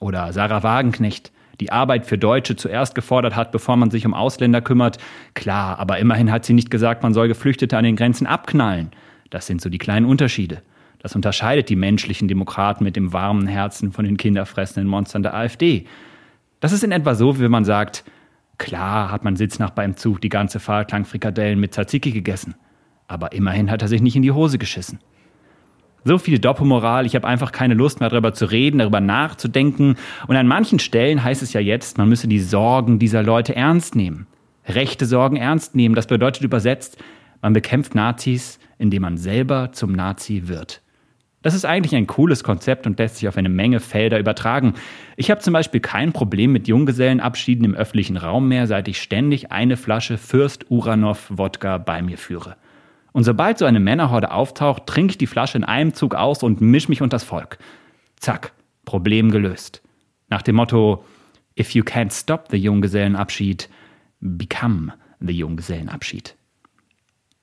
[0.00, 4.62] Oder Sarah Wagenknecht, die Arbeit für Deutsche zuerst gefordert hat, bevor man sich um Ausländer
[4.62, 4.98] kümmert.
[5.34, 8.90] Klar, aber immerhin hat sie nicht gesagt, man soll Geflüchtete an den Grenzen abknallen.
[9.30, 10.62] Das sind so die kleinen Unterschiede.
[11.00, 15.86] Das unterscheidet die menschlichen Demokraten mit dem warmen Herzen von den kinderfressenden Monstern der AfD.
[16.60, 18.04] Das ist in etwa so, wie wenn man sagt,
[18.58, 22.56] klar hat man Sitznach beim Zug die ganze Fahrt lang Frikadellen mit Tzatziki gegessen.
[23.06, 24.98] Aber immerhin hat er sich nicht in die Hose geschissen.
[26.04, 29.96] So viel Doppelmoral, ich habe einfach keine Lust mehr darüber zu reden, darüber nachzudenken.
[30.26, 33.94] Und an manchen Stellen heißt es ja jetzt, man müsse die Sorgen dieser Leute ernst
[33.94, 34.26] nehmen.
[34.66, 35.94] Rechte Sorgen ernst nehmen.
[35.94, 36.98] Das bedeutet übersetzt,
[37.40, 40.82] man bekämpft Nazis, indem man selber zum Nazi wird.
[41.42, 44.74] Das ist eigentlich ein cooles Konzept und lässt sich auf eine Menge Felder übertragen.
[45.16, 49.52] Ich habe zum Beispiel kein Problem mit Junggesellenabschieden im öffentlichen Raum mehr, seit ich ständig
[49.52, 52.56] eine Flasche Fürst Uranov Wodka bei mir führe.
[53.12, 56.60] Und sobald so eine Männerhorde auftaucht, trinke ich die Flasche in einem Zug aus und
[56.60, 57.58] misch mich unters Volk.
[58.16, 58.52] Zack,
[58.84, 59.82] Problem gelöst.
[60.28, 61.04] Nach dem Motto,
[61.58, 63.68] if you can't stop the Junggesellenabschied,
[64.20, 66.34] become the Junggesellenabschied.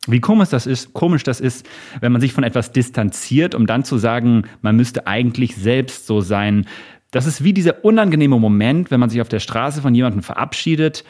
[0.07, 1.67] Wie komisch das ist, komisch das ist,
[1.99, 6.21] wenn man sich von etwas distanziert, um dann zu sagen, man müsste eigentlich selbst so
[6.21, 6.67] sein.
[7.11, 11.03] Das ist wie dieser unangenehme Moment, wenn man sich auf der Straße von jemandem verabschiedet,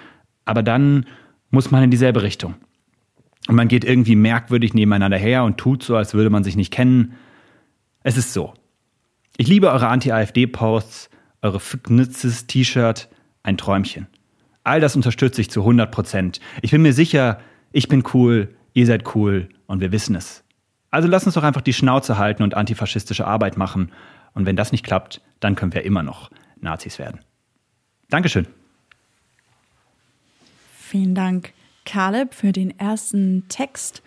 [0.46, 1.06] aber dann
[1.50, 2.56] muss man in dieselbe Richtung.
[3.48, 6.72] Und man geht irgendwie merkwürdig nebeneinander her und tut so, als würde man sich nicht
[6.72, 7.14] kennen.
[8.04, 8.54] Es ist so.
[9.38, 11.10] Ich liebe eure Anti-AfD-Posts,
[11.42, 13.10] eure Fitnesses-T-Shirt,
[13.44, 14.08] ein Träumchen.
[14.64, 16.40] All das unterstütze ich zu 100 Prozent.
[16.62, 17.40] Ich bin mir sicher,
[17.72, 20.44] ich bin cool, ihr seid cool und wir wissen es.
[20.92, 23.92] Also lasst uns doch einfach die Schnauze halten und antifaschistische Arbeit machen.
[24.34, 27.22] Und wenn das nicht klappt, dann können wir immer noch Nazis werden.
[28.10, 28.48] Dankeschön.
[30.78, 31.54] Vielen Dank,
[31.86, 34.04] Caleb, für den ersten Text.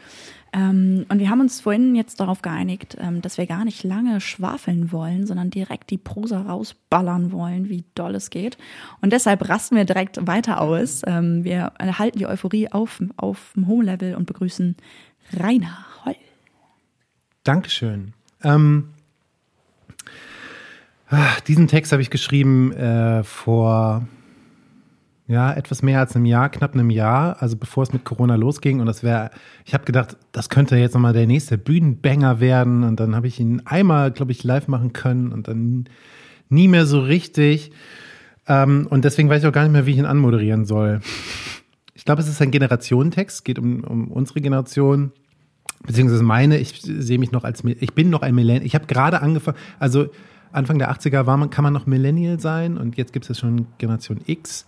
[0.52, 4.20] Ähm, und wir haben uns vorhin jetzt darauf geeinigt, ähm, dass wir gar nicht lange
[4.20, 8.56] schwafeln wollen, sondern direkt die Prosa rausballern wollen, wie doll es geht.
[9.00, 11.02] Und deshalb rasten wir direkt weiter aus.
[11.06, 14.76] Ähm, wir erhalten die Euphorie auf, auf dem Home-Level und begrüßen
[15.38, 16.16] Rainer Holl.
[17.44, 18.14] Dankeschön.
[18.42, 18.88] Ähm,
[21.10, 24.06] ach, diesen Text habe ich geschrieben äh, vor
[25.28, 28.80] ja, etwas mehr als einem Jahr, knapp einem Jahr, also bevor es mit Corona losging.
[28.80, 29.30] Und das wäre,
[29.66, 32.82] ich habe gedacht, das könnte jetzt nochmal der nächste Bühnenbanger werden.
[32.82, 35.84] Und dann habe ich ihn einmal, glaube ich, live machen können und dann
[36.48, 37.72] nie mehr so richtig.
[38.46, 41.00] Ähm, und deswegen weiß ich auch gar nicht mehr, wie ich ihn anmoderieren soll.
[41.92, 45.12] Ich glaube, es ist ein Generationentext, geht um, um unsere Generation,
[45.86, 46.56] beziehungsweise meine.
[46.56, 48.64] Ich sehe mich noch als, ich bin noch ein Millennial.
[48.64, 50.08] Ich habe gerade angefangen, also
[50.52, 53.66] Anfang der 80er war man, kann man noch Millennial sein und jetzt gibt es schon
[53.76, 54.64] Generation X.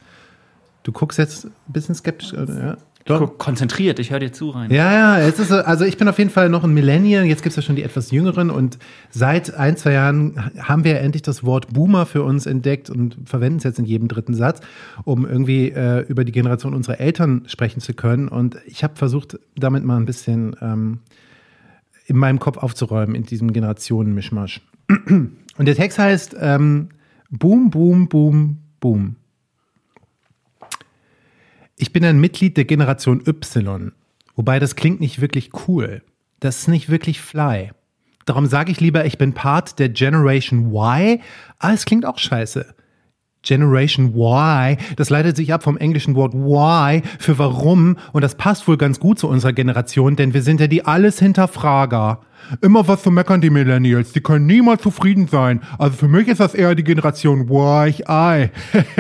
[0.83, 2.33] Du guckst jetzt ein bisschen skeptisch.
[2.33, 2.77] Ja.
[3.07, 4.71] Guck, konzentriert, ich höre dir zu rein.
[4.71, 7.51] Ja, ja, es ist, also ich bin auf jeden Fall noch ein Millennial, jetzt gibt
[7.51, 8.79] es ja schon die etwas jüngeren und
[9.11, 13.59] seit ein, zwei Jahren haben wir endlich das Wort Boomer für uns entdeckt und verwenden
[13.59, 14.61] es jetzt in jedem dritten Satz,
[15.05, 18.29] um irgendwie äh, über die Generation unserer Eltern sprechen zu können.
[18.29, 20.99] Und ich habe versucht, damit mal ein bisschen ähm,
[22.07, 24.61] in meinem Kopf aufzuräumen, in diesem Generationenmischmasch.
[24.89, 26.91] Und der Text heißt ähm,
[27.31, 29.17] Boom, Boom, Boom, Boom.
[31.81, 33.93] Ich bin ein Mitglied der Generation Y,
[34.37, 36.03] wobei das klingt nicht wirklich cool.
[36.39, 37.71] Das ist nicht wirklich fly.
[38.27, 41.23] Darum sage ich lieber, ich bin Part der Generation Y.
[41.59, 42.75] Ah, es klingt auch scheiße.
[43.41, 48.69] Generation Y, das leitet sich ab vom englischen Wort why für warum und das passt
[48.69, 52.21] wohl ganz gut zu unserer Generation, denn wir sind ja die alles Hinterfrager.
[52.61, 54.13] Immer was zu meckern, die Millennials.
[54.13, 55.61] Die können niemals zufrieden sein.
[55.79, 58.51] Also für mich ist das eher die Generation Why-I.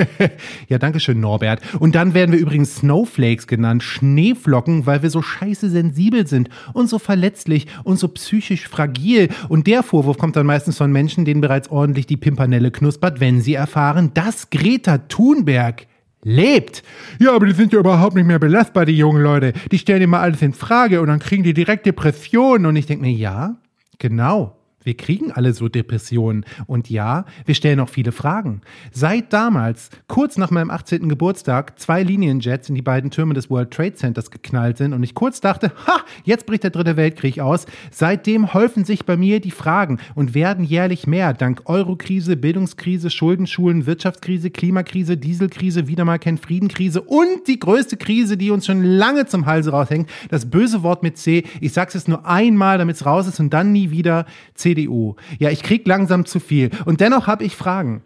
[0.68, 1.60] ja, danke schön, Norbert.
[1.78, 6.88] Und dann werden wir übrigens Snowflakes genannt, Schneeflocken, weil wir so scheiße sensibel sind und
[6.88, 9.28] so verletzlich und so psychisch fragil.
[9.48, 13.40] Und der Vorwurf kommt dann meistens von Menschen, denen bereits ordentlich die Pimpernelle knuspert, wenn
[13.40, 15.86] sie erfahren, dass Greta Thunberg
[16.22, 16.82] lebt.
[17.18, 19.52] Ja, aber die sind ja überhaupt nicht mehr belastbar, die jungen Leute.
[19.70, 22.66] Die stellen immer alles in Frage und dann kriegen die direkt Depressionen.
[22.66, 23.56] Und ich denke mir, ja,
[23.98, 24.59] genau.
[24.82, 26.46] Wir kriegen alle so Depressionen.
[26.66, 28.62] Und ja, wir stellen auch viele Fragen.
[28.92, 31.06] Seit damals, kurz nach meinem 18.
[31.06, 35.14] Geburtstag, zwei Linienjets in die beiden Türme des World Trade Centers geknallt sind und ich
[35.14, 37.66] kurz dachte, ha, jetzt bricht der dritte Weltkrieg aus.
[37.90, 41.34] Seitdem häufen sich bei mir die Fragen und werden jährlich mehr.
[41.34, 48.38] Dank Eurokrise, Bildungskrise, Schuldenschulen, Wirtschaftskrise, Klimakrise, Dieselkrise, wieder mal kein Friedenkrise und die größte Krise,
[48.38, 50.08] die uns schon lange zum Halse raushängt.
[50.30, 51.44] Das böse Wort mit C.
[51.60, 54.24] Ich sag's jetzt nur einmal, damit es raus ist und dann nie wieder.
[54.54, 55.16] C CDU.
[55.38, 56.70] Ja, ich krieg langsam zu viel.
[56.84, 58.02] Und dennoch habe ich Fragen.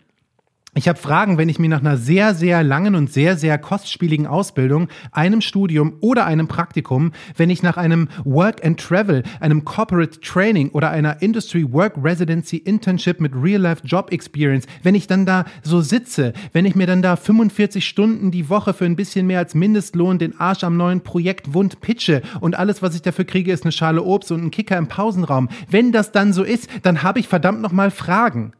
[0.77, 4.27] Ich habe Fragen, wenn ich mir nach einer sehr, sehr langen und sehr, sehr kostspieligen
[4.27, 10.21] Ausbildung, einem Studium oder einem Praktikum, wenn ich nach einem Work and Travel, einem Corporate
[10.21, 15.45] Training oder einer Industry Work Residency Internship mit Real-Life Job Experience, wenn ich dann da
[15.63, 19.39] so sitze, wenn ich mir dann da 45 Stunden die Woche für ein bisschen mehr
[19.39, 23.53] als Mindestlohn den Arsch am neuen Projekt wund pitche und alles, was ich dafür kriege,
[23.53, 25.49] ist eine Schale Obst und ein Kicker im Pausenraum.
[25.71, 28.55] Wenn das dann so ist, dann habe ich verdammt nochmal Fragen.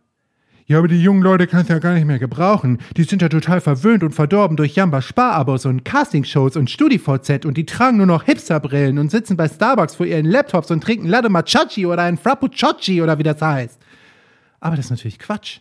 [0.67, 2.79] Ja, aber die jungen Leute kannst du ja gar nicht mehr gebrauchen.
[2.97, 7.59] Die sind ja total verwöhnt und verdorben durch Jamba Sparabos und Castingshows und StudiVZ und
[7.59, 11.29] die tragen nur noch Hipsterbrillen und sitzen bei Starbucks vor ihren Laptops und trinken Latte
[11.29, 13.79] Machachi oder ein Frappucciochi oder wie das heißt.
[14.61, 15.59] Aber das ist natürlich Quatsch.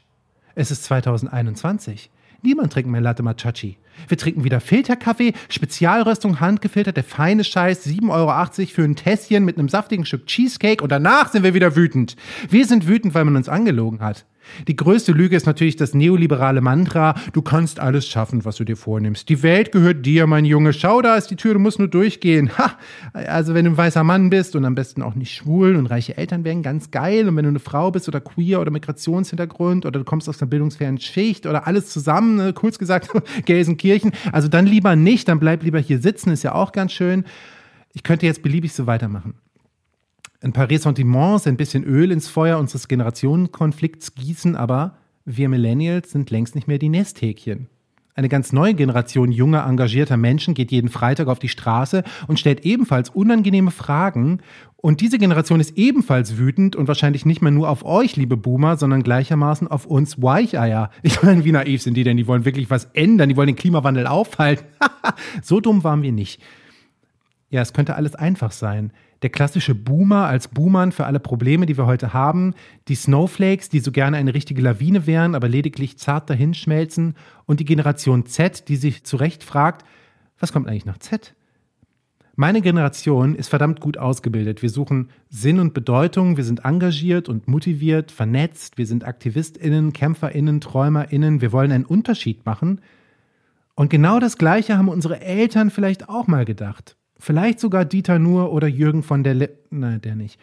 [0.56, 2.10] Es ist 2021.
[2.42, 3.78] Niemand trinkt mehr Latte Machachi.
[4.08, 9.58] Wir trinken wieder Filterkaffee, Spezialröstung, handgefiltert, der feine Scheiß, 7,80 Euro für ein Tässchen mit
[9.58, 12.16] einem saftigen Stück Cheesecake und danach sind wir wieder wütend.
[12.50, 14.26] Wir sind wütend, weil man uns angelogen hat.
[14.68, 18.78] Die größte Lüge ist natürlich das neoliberale Mantra, du kannst alles schaffen, was du dir
[18.78, 19.30] vornimmst.
[19.30, 20.74] Die Welt gehört dir, mein Junge.
[20.74, 22.58] Schau, da ist die Tür, du musst nur durchgehen.
[22.58, 22.78] Ha!
[23.14, 26.18] Also wenn du ein weißer Mann bist und am besten auch nicht schwul und reiche
[26.18, 30.00] Eltern wären ganz geil und wenn du eine Frau bist oder queer oder Migrationshintergrund oder
[30.00, 33.10] du kommst aus einer bildungsfernen Schicht oder alles zusammen, ne, kurz gesagt,
[33.46, 37.26] Gelsenkirchen, also dann lieber nicht, dann bleib lieber hier sitzen, ist ja auch ganz schön.
[37.94, 39.36] Ich könnte jetzt beliebig so weitermachen
[40.44, 46.30] ein paar Ressentiments, ein bisschen Öl ins Feuer unseres Generationenkonflikts gießen, aber wir Millennials sind
[46.32, 47.70] längst nicht mehr die Nesthäkchen.
[48.16, 52.64] Eine ganz neue Generation junger, engagierter Menschen geht jeden Freitag auf die Straße und stellt
[52.64, 54.42] ebenfalls unangenehme Fragen.
[54.76, 58.78] Und diese Generation ist ebenfalls wütend und wahrscheinlich nicht mehr nur auf euch, liebe Boomer,
[58.78, 60.92] sondern gleichermaßen auf uns Weicheier.
[61.02, 62.18] Ich meine, wie naiv sind die denn?
[62.18, 64.66] Die wollen wirklich was ändern, die wollen den Klimawandel aufhalten.
[65.42, 66.40] so dumm waren wir nicht.
[67.50, 68.92] Ja, es könnte alles einfach sein
[69.24, 72.54] der klassische Boomer als Boomern für alle Probleme, die wir heute haben,
[72.88, 77.66] die Snowflakes, die so gerne eine richtige Lawine wären, aber lediglich zart dahinschmelzen und die
[77.66, 79.86] Generation Z, die sich zu Recht fragt,
[80.40, 81.34] Was kommt eigentlich nach Z?
[82.36, 84.64] Meine Generation ist verdammt gut ausgebildet.
[84.64, 90.60] Wir suchen Sinn und Bedeutung, wir sind engagiert und motiviert, vernetzt, wir sind Aktivistinnen, Kämpferinnen,
[90.60, 92.82] Träumerinnen, wir wollen einen Unterschied machen.
[93.76, 96.98] Und genau das Gleiche haben unsere Eltern vielleicht auch mal gedacht.
[97.24, 100.38] Vielleicht sogar Dieter Nuhr oder Jürgen von der Le Nein, der nicht.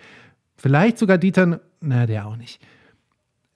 [0.57, 2.59] Vielleicht sogar Dieter, na, der auch nicht.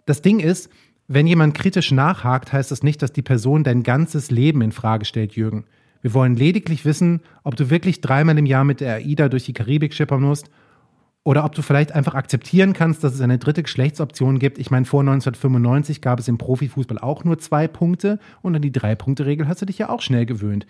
[0.05, 0.71] Das Ding ist,
[1.09, 5.07] wenn jemand kritisch nachhakt, heißt das nicht, dass die Person dein ganzes Leben in Frage
[5.07, 5.65] stellt, Jürgen.
[6.03, 9.55] Wir wollen lediglich wissen, ob du wirklich dreimal im Jahr mit der AIDA durch die
[9.55, 10.51] Karibik schippern musst
[11.23, 14.59] oder ob du vielleicht einfach akzeptieren kannst, dass es eine dritte Geschlechtsoption gibt.
[14.59, 18.73] Ich meine, vor 1995 gab es im Profifußball auch nur zwei Punkte und an die
[18.73, 20.67] Drei-Punkte-Regel hast du dich ja auch schnell gewöhnt.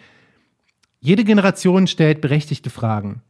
[1.05, 3.21] Jede Generation stellt berechtigte Fragen.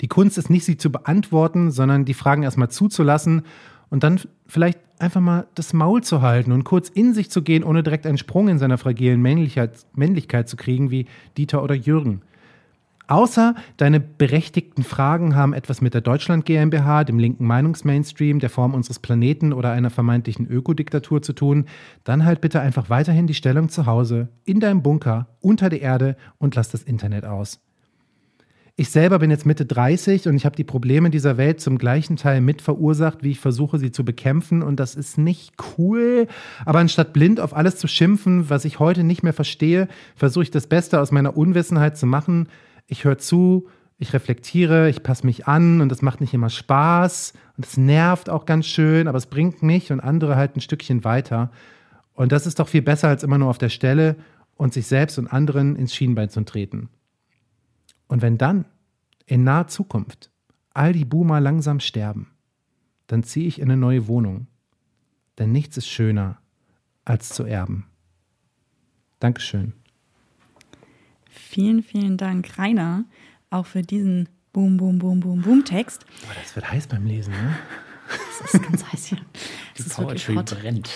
[0.00, 3.42] Die Kunst ist nicht, sie zu beantworten, sondern die Fragen erstmal zuzulassen
[3.90, 7.64] und dann vielleicht einfach mal das Maul zu halten und kurz in sich zu gehen,
[7.64, 12.22] ohne direkt einen Sprung in seiner fragilen Männlichkeit, zu kriegen wie Dieter oder Jürgen.
[13.12, 18.72] Außer deine berechtigten Fragen haben etwas mit der Deutschland GmbH, dem linken Meinungsmainstream, der Form
[18.72, 21.66] unseres Planeten oder einer vermeintlichen Ökodiktatur zu tun,
[22.04, 26.16] dann halt bitte einfach weiterhin die Stellung zu Hause, in deinem Bunker, unter der Erde
[26.38, 27.60] und lass das Internet aus.
[28.76, 32.16] Ich selber bin jetzt Mitte 30 und ich habe die Probleme dieser Welt zum gleichen
[32.16, 34.62] Teil mit verursacht, wie ich versuche, sie zu bekämpfen.
[34.62, 36.26] Und das ist nicht cool.
[36.64, 40.50] Aber anstatt blind auf alles zu schimpfen, was ich heute nicht mehr verstehe, versuche ich
[40.50, 42.48] das Beste aus meiner Unwissenheit zu machen.
[42.86, 43.68] Ich höre zu,
[43.98, 47.34] ich reflektiere, ich passe mich an und das macht nicht immer Spaß.
[47.56, 51.04] Und es nervt auch ganz schön, aber es bringt mich und andere halt ein Stückchen
[51.04, 51.50] weiter.
[52.14, 54.16] Und das ist doch viel besser, als immer nur auf der Stelle
[54.56, 56.88] und sich selbst und anderen ins Schienbein zu treten.
[58.08, 58.64] Und wenn dann
[59.26, 60.30] in naher Zukunft
[60.74, 62.30] all die Boomer langsam sterben,
[63.06, 64.46] dann ziehe ich in eine neue Wohnung.
[65.38, 66.38] Denn nichts ist schöner,
[67.04, 67.86] als zu erben.
[69.18, 69.74] Dankeschön.
[71.52, 73.04] Vielen, vielen Dank, Rainer,
[73.50, 76.06] auch für diesen Boom, Boom, Boom, Boom, Boom Text.
[76.24, 77.58] Oh, das wird heiß beim Lesen, ne?
[78.40, 79.18] Das ist ganz heiß hier.
[79.76, 80.88] Das die ist Poetry brennt.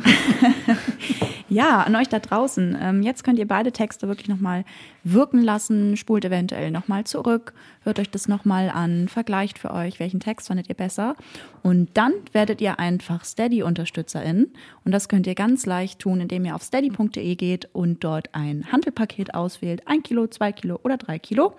[1.49, 2.77] ja, an euch da draußen.
[2.79, 4.65] Ähm, jetzt könnt ihr beide Texte wirklich nochmal
[5.03, 10.19] wirken lassen, spult eventuell nochmal zurück, hört euch das nochmal an, vergleicht für euch, welchen
[10.19, 11.15] Text fandet ihr besser.
[11.63, 14.47] Und dann werdet ihr einfach Steady-UnterstützerIn.
[14.85, 18.71] Und das könnt ihr ganz leicht tun, indem ihr auf steady.de geht und dort ein
[18.71, 19.88] Handelpaket auswählt.
[19.88, 21.55] Ein Kilo, zwei Kilo oder drei Kilo.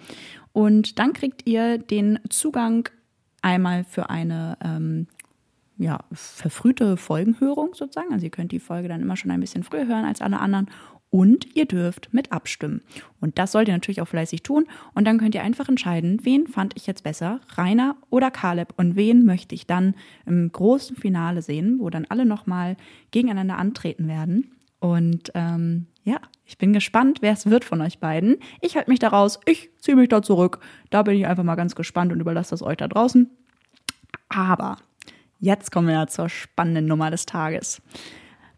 [0.52, 2.88] Und dann kriegt ihr den Zugang
[3.42, 5.06] einmal für eine ähm,
[5.80, 8.12] ja, verfrühte Folgenhörung sozusagen.
[8.12, 10.68] Also ihr könnt die Folge dann immer schon ein bisschen früher hören als alle anderen.
[11.08, 12.82] Und ihr dürft mit abstimmen.
[13.20, 14.66] Und das sollt ihr natürlich auch fleißig tun.
[14.94, 18.74] Und dann könnt ihr einfach entscheiden, wen fand ich jetzt besser, Rainer oder Caleb.
[18.76, 19.94] Und wen möchte ich dann
[20.26, 22.76] im großen Finale sehen, wo dann alle nochmal
[23.10, 24.52] gegeneinander antreten werden.
[24.80, 28.36] Und ähm, ja, ich bin gespannt, wer es wird von euch beiden.
[28.60, 30.60] Ich halte mich da raus, ich ziehe mich da zurück.
[30.90, 33.30] Da bin ich einfach mal ganz gespannt und überlasse das euch da draußen.
[34.28, 34.76] Aber
[35.40, 37.80] Jetzt kommen wir zur spannenden Nummer des Tages.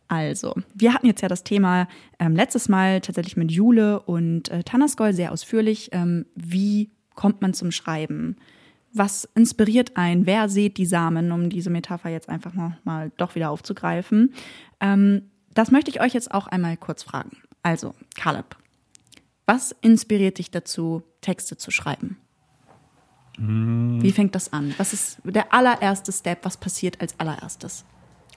[0.09, 4.63] Also, wir hatten jetzt ja das Thema ähm, letztes Mal tatsächlich mit Jule und äh,
[4.63, 5.89] Tanaskol sehr ausführlich.
[5.93, 8.37] Ähm, wie kommt man zum Schreiben?
[8.93, 10.27] Was inspiriert einen?
[10.27, 14.35] Wer sät die Samen, um diese Metapher jetzt einfach noch mal doch wieder aufzugreifen?
[14.81, 17.39] Ähm, das möchte ich euch jetzt auch einmal kurz fragen.
[17.63, 18.57] Also, Caleb,
[19.47, 22.19] was inspiriert dich dazu, Texte zu schreiben?
[23.43, 24.75] Wie fängt das an?
[24.79, 26.45] Was ist der allererste Step?
[26.45, 27.85] Was passiert als allererstes?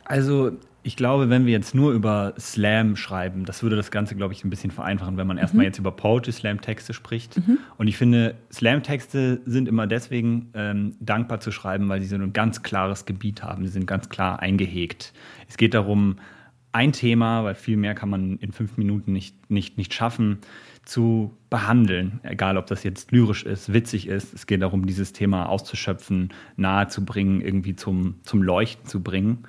[0.05, 0.51] Also,
[0.83, 4.43] ich glaube, wenn wir jetzt nur über Slam schreiben, das würde das Ganze, glaube ich,
[4.43, 5.41] ein bisschen vereinfachen, wenn man mhm.
[5.41, 7.37] erstmal jetzt über Poetry Slam Texte spricht.
[7.37, 7.57] Mhm.
[7.77, 12.15] Und ich finde, Slam Texte sind immer deswegen ähm, dankbar zu schreiben, weil sie so
[12.15, 13.65] ein ganz klares Gebiet haben.
[13.65, 15.13] Sie sind ganz klar eingehegt.
[15.47, 16.17] Es geht darum,
[16.71, 20.39] ein Thema, weil viel mehr kann man in fünf Minuten nicht, nicht, nicht schaffen,
[20.85, 24.33] zu behandeln, egal ob das jetzt lyrisch ist, witzig ist.
[24.33, 29.45] Es geht darum, dieses Thema auszuschöpfen, nahezubringen, irgendwie zum, zum Leuchten zu bringen.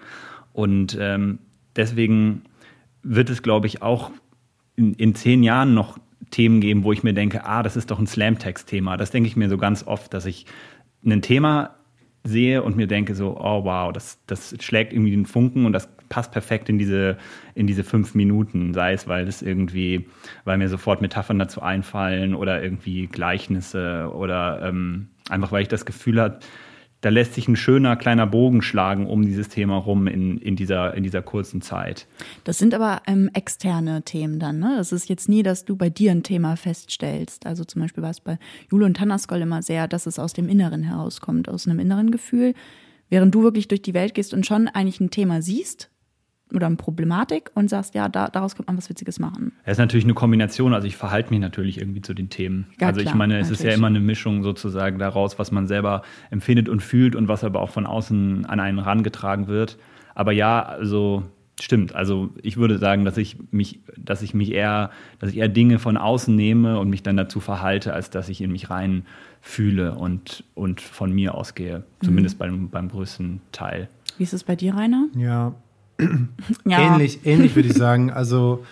[0.52, 1.38] Und ähm,
[1.76, 2.42] deswegen
[3.02, 4.10] wird es, glaube ich, auch
[4.76, 5.98] in, in zehn Jahren noch
[6.30, 8.96] Themen geben, wo ich mir denke, ah, das ist doch ein Slam-Text-Thema.
[8.96, 10.46] Das denke ich mir so ganz oft, dass ich
[11.04, 11.75] ein Thema
[12.26, 15.88] sehe und mir denke so, oh wow, das, das schlägt irgendwie den Funken und das
[16.08, 17.16] passt perfekt in diese,
[17.54, 20.06] in diese fünf Minuten, sei es, weil es irgendwie,
[20.44, 25.84] weil mir sofort Metaphern dazu einfallen oder irgendwie Gleichnisse oder ähm, einfach weil ich das
[25.86, 26.38] Gefühl habe,
[27.06, 30.92] da lässt sich ein schöner kleiner Bogen schlagen um dieses Thema rum in, in, dieser,
[30.94, 32.08] in dieser kurzen Zeit.
[32.42, 34.74] Das sind aber ähm, externe Themen dann, ne?
[34.76, 37.46] Das ist jetzt nie, dass du bei dir ein Thema feststellst.
[37.46, 38.40] Also zum Beispiel war es bei
[38.72, 42.54] Jule und Tannaskoll immer sehr, dass es aus dem Inneren herauskommt, aus einem inneren Gefühl.
[43.08, 45.90] Während du wirklich durch die Welt gehst und schon eigentlich ein Thema siehst,
[46.54, 49.52] oder eine Problematik und sagst, ja, da, daraus könnte man was Witziges machen.
[49.64, 52.66] Es ist natürlich eine Kombination, also ich verhalte mich natürlich irgendwie zu den Themen.
[52.80, 53.60] Ja, also ich klar, meine, es natürlich.
[53.60, 57.42] ist ja immer eine Mischung sozusagen daraus, was man selber empfindet und fühlt und was
[57.42, 59.76] aber auch von außen an einen herangetragen wird.
[60.14, 61.24] Aber ja, also
[61.60, 61.94] stimmt.
[61.94, 65.78] Also ich würde sagen, dass ich mich, dass ich mich eher, dass ich eher Dinge
[65.78, 69.04] von außen nehme und mich dann dazu verhalte, als dass ich in mich rein
[69.40, 71.84] fühle und, und von mir ausgehe.
[72.02, 72.38] Zumindest mhm.
[72.38, 73.88] beim, beim größten Teil.
[74.18, 75.08] Wie ist es bei dir, Rainer?
[75.16, 75.54] Ja,
[76.64, 76.94] ja.
[76.94, 78.10] Ähnlich, ähnlich würde ich sagen.
[78.10, 78.64] Also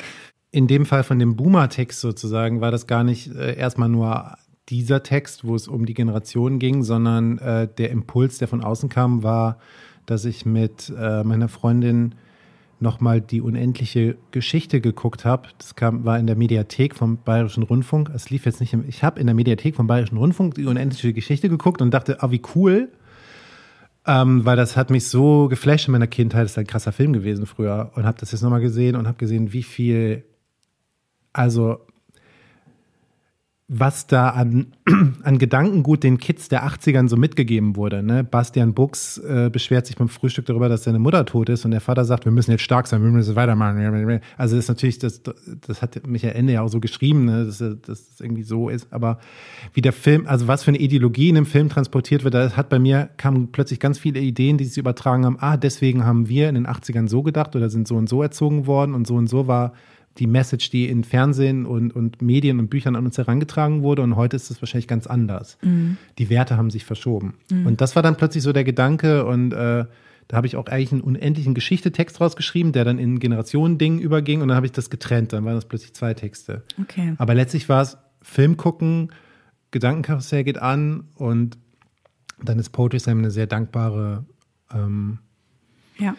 [0.50, 4.36] in dem Fall von dem Boomer-Text sozusagen war das gar nicht äh, erstmal nur
[4.68, 8.88] dieser Text, wo es um die Generation ging, sondern äh, der Impuls, der von außen
[8.88, 9.58] kam, war,
[10.06, 12.14] dass ich mit äh, meiner Freundin
[12.80, 15.48] nochmal die unendliche Geschichte geguckt habe.
[15.58, 18.10] Das kam, war in der Mediathek vom Bayerischen Rundfunk.
[18.14, 21.12] Es lief jetzt nicht im, ich habe in der Mediathek vom Bayerischen Rundfunk die unendliche
[21.12, 22.90] Geschichte geguckt und dachte, ah, wie cool.
[24.06, 26.44] Ähm, weil das hat mich so geflasht in meiner Kindheit.
[26.44, 27.90] Das ist ein krasser Film gewesen früher.
[27.94, 30.24] Und habe das jetzt nochmal gesehen und habe gesehen, wie viel,
[31.32, 31.80] also
[33.66, 34.74] was da an,
[35.22, 38.02] an Gedankengut den Kids der 80ern so mitgegeben wurde.
[38.02, 38.22] Ne?
[38.22, 41.80] Bastian Buchs äh, beschwert sich beim Frühstück darüber, dass seine Mutter tot ist und der
[41.80, 44.20] Vater sagt, wir müssen jetzt stark sein, wir müssen weitermachen.
[44.36, 45.22] Also das ist natürlich, das,
[45.66, 47.46] das hat Michael Ende ja auch so geschrieben, ne?
[47.46, 48.86] dass, dass das irgendwie so ist.
[48.92, 49.18] Aber
[49.72, 52.68] wie der Film, also was für eine Ideologie in dem Film transportiert wird, da hat
[52.68, 55.38] bei mir, kamen plötzlich ganz viele Ideen, die sich übertragen haben.
[55.40, 58.66] Ah, deswegen haben wir in den 80ern so gedacht oder sind so und so erzogen
[58.66, 59.72] worden und so und so war
[60.18, 64.02] die Message, die in Fernsehen und, und Medien und Büchern an uns herangetragen wurde.
[64.02, 65.58] Und heute ist es wahrscheinlich ganz anders.
[65.62, 65.96] Mhm.
[66.18, 67.34] Die Werte haben sich verschoben.
[67.50, 67.66] Mhm.
[67.66, 69.26] Und das war dann plötzlich so der Gedanke.
[69.26, 69.86] Und äh,
[70.28, 74.40] da habe ich auch eigentlich einen unendlichen Geschichte-Text rausgeschrieben, der dann in Generationen-Ding überging.
[74.40, 75.32] Und dann habe ich das getrennt.
[75.32, 76.62] Dann waren das plötzlich zwei Texte.
[76.80, 77.14] Okay.
[77.18, 79.10] Aber letztlich war es Film gucken,
[79.72, 81.58] Gedankenkarussell geht an und
[82.42, 84.24] dann ist Poetry Slam eine sehr dankbare
[84.72, 85.18] ähm,
[85.98, 86.14] ja.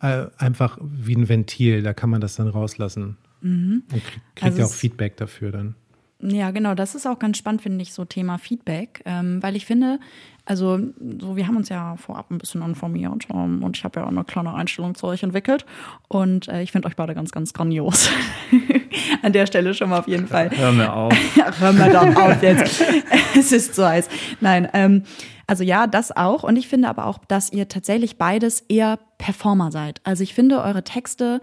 [0.00, 3.16] Äh, einfach wie ein Ventil, da kann man das dann rauslassen.
[3.40, 3.84] Mhm.
[3.92, 4.02] Und
[4.34, 5.74] kriegt also ja auch Feedback dafür dann.
[6.22, 9.64] Ja, genau, das ist auch ganz spannend, finde ich, so Thema Feedback, ähm, weil ich
[9.64, 9.98] finde,
[10.44, 10.78] also
[11.18, 14.10] so, wir haben uns ja vorab ein bisschen informiert ähm, und ich habe ja auch
[14.10, 15.64] eine kleine Einstellung zu euch entwickelt
[16.08, 18.10] und äh, ich finde euch beide ganz, ganz grandios.
[19.22, 20.50] An der Stelle schon mal auf jeden Fall.
[20.50, 21.14] Hör mir auf.
[21.58, 22.84] Hör mir doch auf jetzt.
[23.34, 24.08] es ist so heiß.
[24.40, 25.04] Nein, ähm,
[25.46, 26.42] also ja, das auch.
[26.42, 30.00] Und ich finde aber auch, dass ihr tatsächlich beides eher Performer seid.
[30.04, 31.40] Also ich finde eure Texte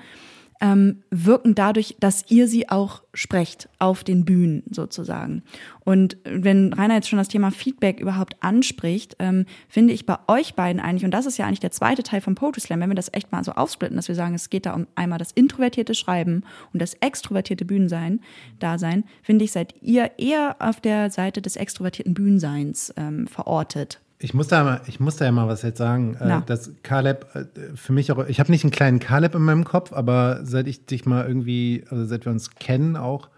[0.62, 5.44] ähm, wirken dadurch, dass ihr sie auch sprecht auf den Bühnen sozusagen.
[5.84, 10.56] Und wenn Rainer jetzt schon das Thema Feedback überhaupt anspricht, ähm, finde ich bei euch
[10.56, 12.96] beiden eigentlich, und das ist ja eigentlich der zweite Teil vom Poetry Slam, wenn wir
[12.96, 15.96] das echt mal so aufsplitten, dass wir sagen, es geht da um einmal das introvertierte
[15.96, 16.44] Schreiben
[16.74, 18.22] und das extrovertierte Bühnensein,
[18.60, 24.00] Dasein, finde ich, seid ihr eher auf der Seite des extrovertierten Bühnenseins ähm, verortet.
[24.20, 26.16] Ich muss da mal, ich muss da ja mal was jetzt sagen.
[26.20, 29.64] Äh, dass Caleb äh, für mich auch, ich habe nicht einen kleinen Caleb in meinem
[29.64, 33.30] Kopf, aber seit ich dich mal irgendwie, also seit wir uns kennen auch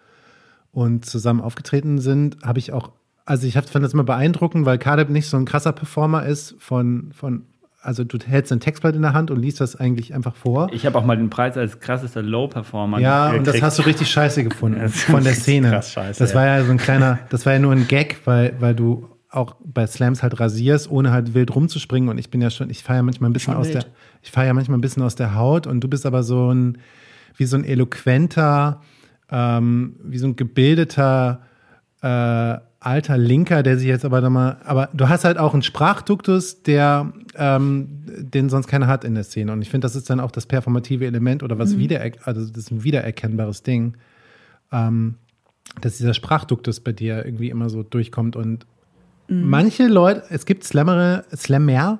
[0.71, 2.91] und zusammen aufgetreten sind, habe ich auch,
[3.25, 7.11] also ich fand das immer beeindruckend, weil Caleb nicht so ein krasser Performer ist von,
[7.13, 7.43] von
[7.81, 10.69] also du hältst ein Textblatt in der Hand und liest das eigentlich einfach vor.
[10.71, 13.47] Ich habe auch mal den Preis als krassester Low-Performer Ja, gekriegt.
[13.47, 15.69] und das hast du richtig scheiße gefunden von der Szene.
[15.69, 18.53] Krass scheiße, das war ja so ein kleiner, das war ja nur ein Gag, weil,
[18.59, 22.09] weil du auch bei Slams halt rasierst, ohne halt wild rumzuspringen.
[22.09, 23.85] Und ich bin ja schon, ich fahre ja manchmal ein bisschen aus der,
[24.23, 26.79] ich fahre ja manchmal ein bisschen aus der Haut und du bist aber so ein,
[27.37, 28.81] wie so ein eloquenter,
[29.29, 31.41] ähm, wie so ein gebildeter
[32.01, 36.63] äh, alter Linker, der sich jetzt aber nochmal, aber du hast halt auch einen Sprachduktus,
[36.63, 39.51] der ähm, den sonst keiner hat in der Szene.
[39.51, 41.79] Und ich finde, das ist dann auch das performative Element oder was mhm.
[41.79, 43.97] wieder, also das ist ein wiedererkennbares Ding,
[44.71, 45.15] ähm,
[45.81, 48.65] dass dieser Sprachduktus bei dir irgendwie immer so durchkommt und
[49.29, 49.49] Mhm.
[49.49, 51.99] Manche Leute, es gibt Slammer, Slammer,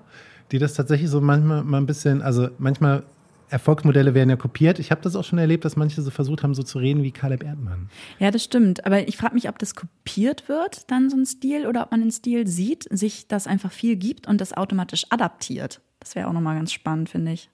[0.51, 3.03] die das tatsächlich so manchmal mal ein bisschen, also manchmal
[3.49, 4.79] Erfolgsmodelle werden ja kopiert.
[4.79, 7.11] Ich habe das auch schon erlebt, dass manche so versucht haben, so zu reden wie
[7.11, 7.89] Caleb Erdmann.
[8.19, 8.85] Ja, das stimmt.
[8.85, 12.01] Aber ich frage mich, ob das kopiert wird, dann so ein Stil, oder ob man
[12.01, 15.81] den Stil sieht, sich das einfach viel gibt und das automatisch adaptiert.
[15.99, 17.49] Das wäre auch nochmal ganz spannend, finde ich.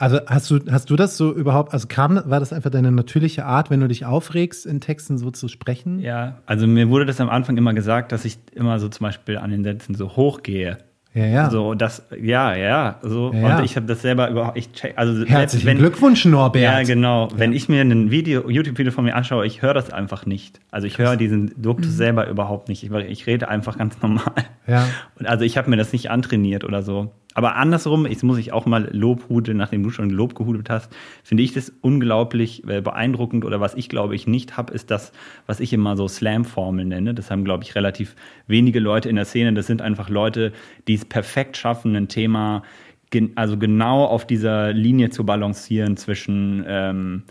[0.00, 3.44] Also hast du, hast du das so überhaupt, also kam, war das einfach deine natürliche
[3.44, 6.00] Art, wenn du dich aufregst, in Texten so zu sprechen?
[6.00, 9.36] Ja, also mir wurde das am Anfang immer gesagt, dass ich immer so zum Beispiel
[9.36, 10.78] an den Sätzen so hochgehe.
[11.12, 11.50] Ja, ja.
[11.50, 13.32] So, das, ja, ja, so.
[13.34, 15.26] Ja, Und ich habe das selber überhaupt, ich check, also.
[15.26, 16.62] Herzlichen wenn, Glückwunsch, Norbert.
[16.62, 17.28] Ja, genau.
[17.28, 17.38] Ja.
[17.38, 20.60] Wenn ich mir ein Video, YouTube-Video von mir anschaue, ich höre das einfach nicht.
[20.70, 21.96] Also ich höre diesen Duktus mhm.
[21.96, 22.84] selber überhaupt nicht.
[22.84, 24.32] Ich, ich, rede einfach ganz normal.
[24.66, 24.86] Ja.
[25.18, 27.12] Und also ich habe mir das nicht antrainiert oder so.
[27.34, 30.92] Aber andersrum, ich muss ich auch mal Lob hudeln, nachdem du schon Lob gehudelt hast,
[31.22, 33.44] finde ich das unglaublich äh, beeindruckend.
[33.44, 35.12] Oder was ich glaube ich nicht habe, ist das,
[35.46, 37.14] was ich immer so Slam-Formeln nenne.
[37.14, 38.16] Das haben, glaube ich, relativ
[38.48, 39.52] wenige Leute in der Szene.
[39.52, 40.52] Das sind einfach Leute,
[40.88, 42.62] die es perfekt schaffen, ein Thema
[43.10, 47.24] gen also genau auf dieser Linie zu balancieren zwischen ähm,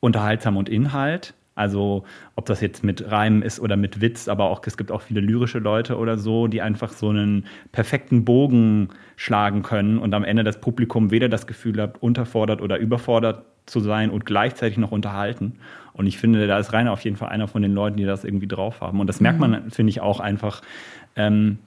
[0.00, 1.34] unterhaltsam und Inhalt.
[1.56, 2.04] Also
[2.36, 5.20] ob das jetzt mit Reim ist oder mit Witz, aber auch es gibt auch viele
[5.20, 10.44] lyrische Leute oder so, die einfach so einen perfekten Bogen schlagen können und am Ende
[10.44, 15.54] das Publikum weder das Gefühl hat, unterfordert oder überfordert zu sein und gleichzeitig noch unterhalten.
[15.94, 18.22] Und ich finde, da ist Rainer auf jeden Fall einer von den Leuten, die das
[18.24, 19.00] irgendwie drauf haben.
[19.00, 19.70] Und das merkt man, mhm.
[19.70, 20.60] finde ich, auch einfach.
[21.16, 21.58] Ähm,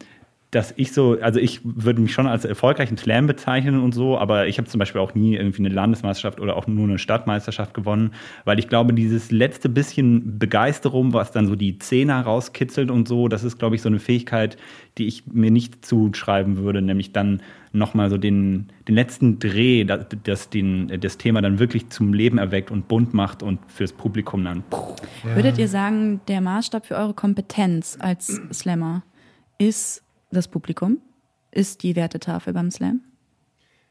[0.51, 4.47] dass ich so, also ich würde mich schon als erfolgreichen Slam bezeichnen und so, aber
[4.47, 8.13] ich habe zum Beispiel auch nie irgendwie eine Landesmeisterschaft oder auch nur eine Stadtmeisterschaft gewonnen,
[8.45, 13.27] weil ich glaube, dieses letzte bisschen Begeisterung, was dann so die Zehner rauskitzelt und so,
[13.27, 14.57] das ist, glaube ich, so eine Fähigkeit,
[14.97, 20.07] die ich mir nicht zuschreiben würde, nämlich dann nochmal so den, den letzten Dreh, das,
[20.23, 24.43] das, den, das Thema dann wirklich zum Leben erweckt und bunt macht und fürs Publikum
[24.43, 24.63] dann.
[25.23, 25.35] Ja.
[25.35, 29.03] Würdet ihr sagen, der Maßstab für eure Kompetenz als Slammer
[29.59, 30.99] ist das Publikum
[31.51, 33.01] ist die Wertetafel beim Slam?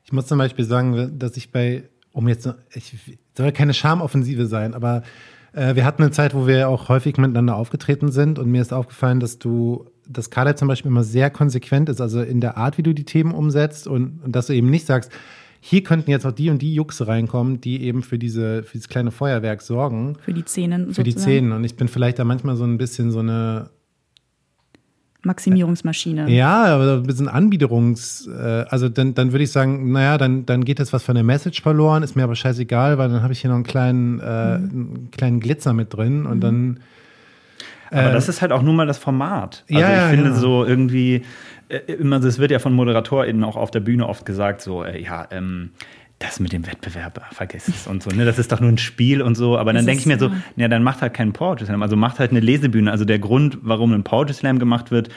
[0.04, 2.94] Ich muss zum Beispiel sagen, dass ich bei, um jetzt, ich
[3.36, 5.02] soll keine Schamoffensive sein, aber
[5.52, 8.72] äh, wir hatten eine Zeit, wo wir auch häufig miteinander aufgetreten sind und mir ist
[8.72, 12.78] aufgefallen, dass du, dass Carla zum Beispiel immer sehr konsequent ist, also in der Art,
[12.78, 15.12] wie du die Themen umsetzt und, und dass du eben nicht sagst,
[15.60, 18.88] hier könnten jetzt auch die und die Juxe reinkommen, die eben für diese für dieses
[18.88, 20.16] kleine Feuerwerk sorgen.
[20.20, 20.86] Für die Szenen.
[20.86, 21.04] Für sozusagen.
[21.04, 21.52] die Szenen.
[21.52, 23.68] Und ich bin vielleicht da manchmal so ein bisschen so eine
[25.22, 26.30] Maximierungsmaschine.
[26.30, 30.64] Ja, aber ein bisschen Anbiederungs, äh, also dann, dann würde ich sagen, naja, dann, dann
[30.64, 33.40] geht jetzt was von der Message verloren, ist mir aber scheißegal, weil dann habe ich
[33.40, 34.70] hier noch einen kleinen, äh, mhm.
[34.70, 36.40] einen kleinen Glitzer mit drin und mhm.
[36.40, 36.80] dann.
[37.90, 39.64] Äh, aber das ist halt auch nur mal das Format.
[39.68, 40.36] Also ja, ich finde ja.
[40.36, 41.22] so irgendwie,
[41.68, 45.02] äh, immer, es wird ja von ModeratorInnen auch auf der Bühne oft gesagt, so, äh,
[45.02, 45.70] ja, ähm,
[46.18, 48.24] das mit dem Wettbewerb, vergiss es und so, ne?
[48.24, 49.56] Das ist doch nur ein Spiel und so.
[49.56, 51.82] Aber dann denke ich mir so, ja, dann macht halt keinen Poetry Slam.
[51.82, 52.90] Also macht halt eine Lesebühne.
[52.90, 55.10] Also der Grund, warum ein Poetry Slam gemacht wird,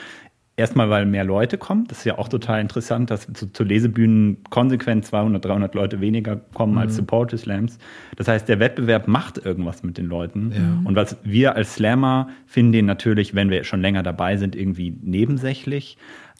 [0.56, 1.86] erstmal, weil mehr Leute kommen.
[1.88, 6.36] Das ist ja auch total interessant, dass zu, zu Lesebühnen konsequent 200, 300 Leute weniger
[6.36, 6.78] kommen mhm.
[6.78, 7.78] als zu Poetry Slams.
[8.16, 10.52] Das heißt, der Wettbewerb macht irgendwas mit den Leuten.
[10.52, 10.82] Ja.
[10.84, 14.96] Und was wir als Slammer finden den natürlich, wenn wir schon länger dabei sind, irgendwie
[15.02, 15.96] nebensächlich.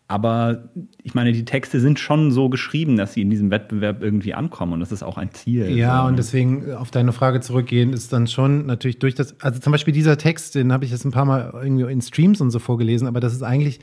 [0.09, 0.69] Aber
[1.03, 4.75] ich meine, die Texte sind schon so geschrieben, dass sie in diesem Wettbewerb irgendwie ankommen
[4.75, 5.71] und das ist auch ein Ziel.
[5.71, 6.09] Ja, so.
[6.09, 9.95] und deswegen auf deine Frage zurückgehen, ist dann schon natürlich durch das, also zum Beispiel
[9.95, 13.09] dieser Text, den habe ich jetzt ein paar Mal irgendwie in Streams und so vorgelesen,
[13.09, 13.81] aber das ist eigentlich,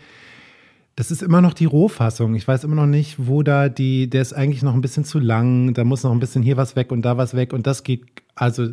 [0.95, 2.35] das ist immer noch die Rohfassung.
[2.35, 5.17] Ich weiß immer noch nicht, wo da die, der ist eigentlich noch ein bisschen zu
[5.17, 7.83] lang, da muss noch ein bisschen hier was weg und da was weg und das
[7.83, 8.05] geht,
[8.35, 8.67] also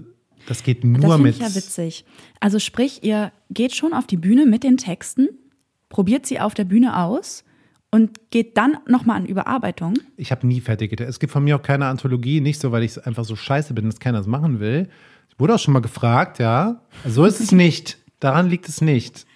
[0.47, 1.41] das geht nur das mit.
[1.41, 2.05] Das ist ja witzig.
[2.41, 5.29] Also sprich, ihr geht schon auf die Bühne mit den Texten,
[5.89, 7.45] probiert sie auf der Bühne aus
[7.91, 9.95] und geht dann nochmal an Überarbeitung.
[10.17, 13.05] Ich habe nie fertige Es gibt von mir auch keine Anthologie, nicht so, weil ich
[13.07, 14.89] einfach so scheiße bin, dass keiner das machen will.
[15.31, 16.83] Ich wurde auch schon mal gefragt, ja.
[17.07, 17.99] So ist es nicht.
[18.21, 19.27] Daran liegt es nicht.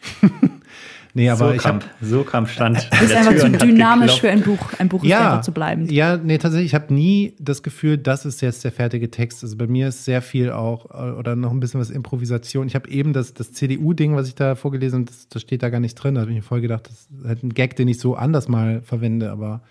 [1.15, 2.89] Nee, aber so ich habe so kam Stand.
[2.93, 5.89] Du bist einfach zu dynamisch für ein Buch, ein Buch ja, zu bleiben.
[5.89, 9.43] Ja, nee, tatsächlich, ich habe nie das Gefühl, das ist jetzt der fertige Text.
[9.43, 10.85] Also bei mir ist sehr viel auch
[11.19, 12.67] oder noch ein bisschen was Improvisation.
[12.67, 15.69] Ich habe eben das, das CDU-Ding, was ich da vorgelesen habe, das, das, steht da
[15.69, 16.15] gar nicht drin.
[16.15, 18.49] Da habe ich mir voll gedacht, das ist halt ein Gag, den ich so anders
[18.49, 19.63] mal verwende, aber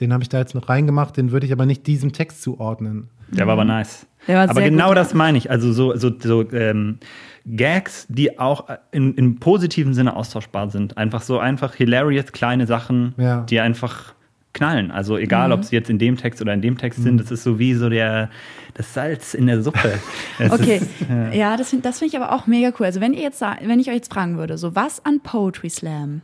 [0.00, 3.08] den habe ich da jetzt noch reingemacht, den würde ich aber nicht diesem Text zuordnen.
[3.30, 4.06] Der war aber nice.
[4.26, 4.96] aber genau gut.
[4.96, 5.50] das meine ich.
[5.50, 6.98] Also so, so, so ähm,
[7.46, 10.96] Gags, die auch in, im positiven Sinne austauschbar sind.
[10.96, 13.42] Einfach so einfach hilarious kleine Sachen, ja.
[13.42, 14.14] die einfach
[14.52, 14.90] knallen.
[14.90, 15.54] Also egal, mhm.
[15.54, 17.04] ob sie jetzt in dem Text oder in dem Text mhm.
[17.04, 18.30] sind, das ist so wie so der
[18.74, 19.98] das Salz in der Suppe.
[20.50, 21.32] okay, ist, ja.
[21.32, 22.86] ja, das, das finde ich aber auch mega cool.
[22.86, 26.22] Also wenn ihr jetzt, wenn ich euch jetzt fragen würde, so was an Poetry Slam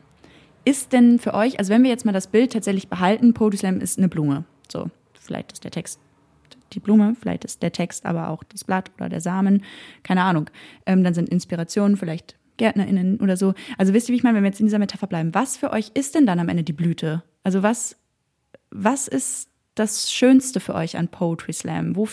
[0.65, 3.81] ist denn für euch, also wenn wir jetzt mal das Bild tatsächlich behalten, Poetry Slam
[3.81, 4.45] ist eine Blume.
[4.71, 4.91] So,
[5.21, 6.01] vielleicht ist der Text
[6.73, 9.63] die Blume, vielleicht ist der Text aber auch das Blatt oder der Samen,
[10.03, 10.51] keine Ahnung.
[10.87, 13.55] Ähm, dann sind Inspirationen vielleicht GärtnerInnen oder so.
[13.79, 15.73] Also wisst ihr, wie ich meine, wenn wir jetzt in dieser Metapher bleiben, was für
[15.73, 17.23] euch ist denn dann am Ende die Blüte?
[17.43, 17.97] Also was,
[18.71, 21.97] was ist das Schönste für euch an Poetry Slam?
[21.97, 22.09] Wo,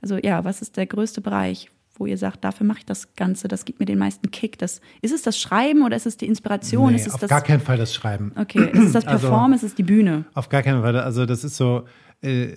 [0.00, 3.48] also ja, was ist der größte Bereich, wo ihr sagt, dafür mache ich das Ganze,
[3.48, 4.58] das gibt mir den meisten Kick.
[4.58, 6.92] Das, ist es das Schreiben oder ist es die Inspiration?
[6.92, 8.32] Nee, ist es auf das, gar keinen Fall das Schreiben.
[8.36, 10.24] Okay, ist es das also Performen, also, ist es die Bühne?
[10.34, 10.96] Auf gar keinen Fall.
[10.98, 11.84] Also das ist so,
[12.22, 12.56] äh,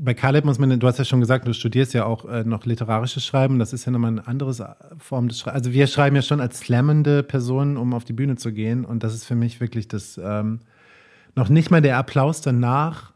[0.00, 2.64] bei Caleb muss man, du hast ja schon gesagt, du studierst ja auch äh, noch
[2.64, 3.58] literarisches Schreiben.
[3.58, 5.64] Das ist ja nochmal eine andere Form des Schreibens.
[5.64, 8.84] Also wir schreiben ja schon als slammende Personen, um auf die Bühne zu gehen.
[8.84, 10.60] Und das ist für mich wirklich das, ähm,
[11.34, 13.12] noch nicht mal der Applaus danach,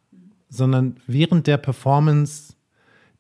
[0.49, 2.55] sondern während der Performance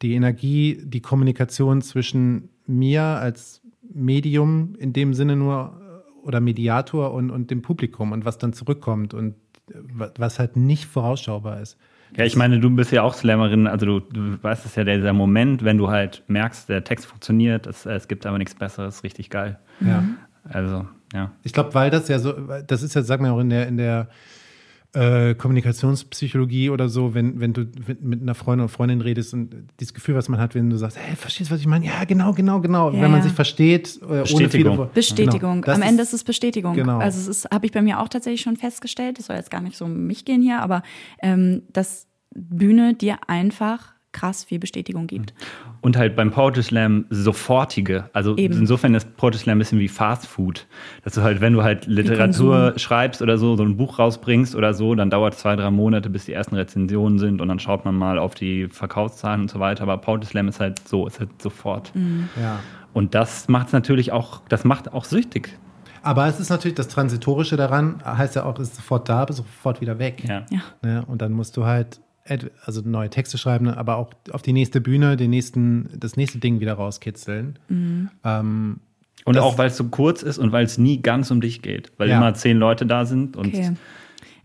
[0.02, 3.62] die Energie, die Kommunikation zwischen mir als
[3.94, 5.80] Medium in dem Sinne nur
[6.22, 9.36] oder Mediator und, und dem Publikum und was dann zurückkommt und
[9.92, 11.76] was halt nicht vorausschaubar ist.
[12.16, 15.12] Ja, ich meine, du bist ja auch Slammerin, also du, du weißt es ja, dieser
[15.12, 19.30] Moment, wenn du halt merkst, der Text funktioniert, es, es gibt aber nichts Besseres, richtig
[19.30, 19.58] geil.
[19.80, 20.04] Ja.
[20.48, 21.32] Also, ja.
[21.42, 22.32] Ich glaube, weil das ja so,
[22.66, 24.08] das ist ja, sag mal auch in der, in der
[24.96, 27.66] äh, Kommunikationspsychologie oder so, wenn, wenn du
[28.00, 30.96] mit einer Freundin oder Freundin redest und dieses Gefühl, was man hat, wenn du sagst,
[30.98, 31.84] hey, verstehst du, was ich meine?
[31.84, 32.90] Ja, genau, genau, genau.
[32.90, 33.24] Ja, wenn man ja.
[33.24, 35.60] sich versteht, äh, ohne viele Bestätigung.
[35.60, 35.74] Genau.
[35.74, 36.74] Am Das Ende ist es Bestätigung.
[36.74, 36.98] Genau.
[36.98, 39.60] Also es ist, habe ich bei mir auch tatsächlich schon festgestellt, das soll jetzt gar
[39.60, 40.82] nicht so um mich gehen hier, aber
[41.20, 45.34] ähm, dass Bühne dir einfach krass viel Bestätigung gibt.
[45.86, 48.10] Und halt beim Poetry Slam sofortige.
[48.12, 48.58] Also Eben.
[48.58, 50.66] insofern ist Poetry Slam ein bisschen wie Fast Food.
[51.04, 54.74] Dass du halt, wenn du halt Literatur schreibst oder so, so ein Buch rausbringst oder
[54.74, 57.84] so, dann dauert es zwei, drei Monate, bis die ersten Rezensionen sind und dann schaut
[57.84, 59.84] man mal auf die Verkaufszahlen und so weiter.
[59.84, 61.92] Aber Poetry Slam ist halt so, ist halt sofort.
[61.94, 62.58] Ja.
[62.92, 65.56] Und das macht es natürlich auch, das macht auch süchtig.
[66.02, 69.34] Aber es ist natürlich das Transitorische daran, heißt ja auch, es ist sofort da, aber
[69.34, 70.24] sofort wieder weg.
[70.26, 70.46] Ja.
[70.50, 70.62] Ja.
[70.82, 71.04] Ne?
[71.06, 72.00] Und dann musst du halt
[72.64, 73.76] also neue Texte schreiben, ne?
[73.76, 77.58] aber auch auf die nächste Bühne, den nächsten, das nächste Ding wieder rauskitzeln.
[78.24, 78.80] Ähm,
[79.24, 81.92] Und auch weil es so kurz ist und weil es nie ganz um dich geht.
[81.98, 82.16] Weil Ja.
[82.18, 83.72] immer zehn Leute da sind und Okay.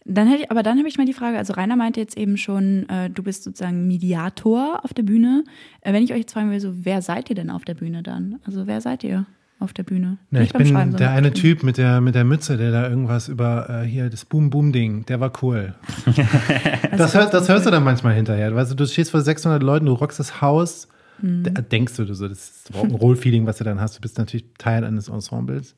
[0.04, 2.36] Dann hätte ich, aber dann habe ich mal die Frage, also Rainer meinte jetzt eben
[2.36, 5.44] schon, äh, du bist sozusagen Mediator auf der Bühne.
[5.82, 8.02] Äh, wenn ich euch jetzt fragen will, so, wer seid ihr denn auf der Bühne
[8.02, 8.40] dann?
[8.44, 9.28] Also wer seid ihr
[9.62, 10.18] auf der Bühne?
[10.32, 11.34] Ja, Nicht ich beim bin Schreiben, der eine.
[11.34, 15.20] Typ mit der, mit der Mütze, der da irgendwas über äh, hier das Boom-Boom-Ding, der
[15.20, 15.76] war cool.
[16.98, 18.54] das, hör, das hörst du dann manchmal hinterher.
[18.56, 20.88] Weißt du, du stehst vor 600 Leuten, du rockst das Haus,
[21.24, 21.44] Mhm.
[21.44, 23.96] da denkst du so, das ist das Rock'n'Roll-Feeling, was du dann hast.
[23.96, 25.76] Du bist natürlich Teil eines Ensembles.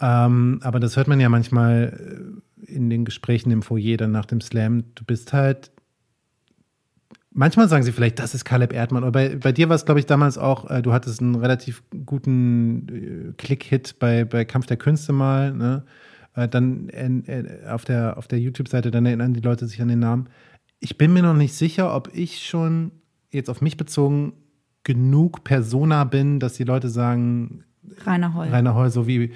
[0.00, 2.36] Ähm, aber das hört man ja manchmal
[2.66, 4.84] äh, in den Gesprächen im Foyer dann nach dem Slam.
[4.94, 5.70] Du bist halt
[7.36, 9.02] Manchmal sagen sie vielleicht, das ist Caleb Erdmann.
[9.02, 11.82] Aber bei, bei dir war es, glaube ich, damals auch, äh, du hattest einen relativ
[12.06, 15.52] guten äh, Klick-Hit bei, bei Kampf der Künste mal.
[15.52, 15.82] Ne?
[16.36, 19.88] Äh, dann äh, äh, auf der, auf der YouTube-Seite, dann erinnern die Leute sich an
[19.88, 20.28] den Namen.
[20.78, 22.92] Ich bin mir noch nicht sicher, ob ich schon
[23.32, 24.34] jetzt auf mich bezogen
[24.84, 27.64] genug Persona bin, dass die Leute sagen,
[28.06, 28.46] Rainer Holl.
[28.48, 29.32] Rainer Heul, so wie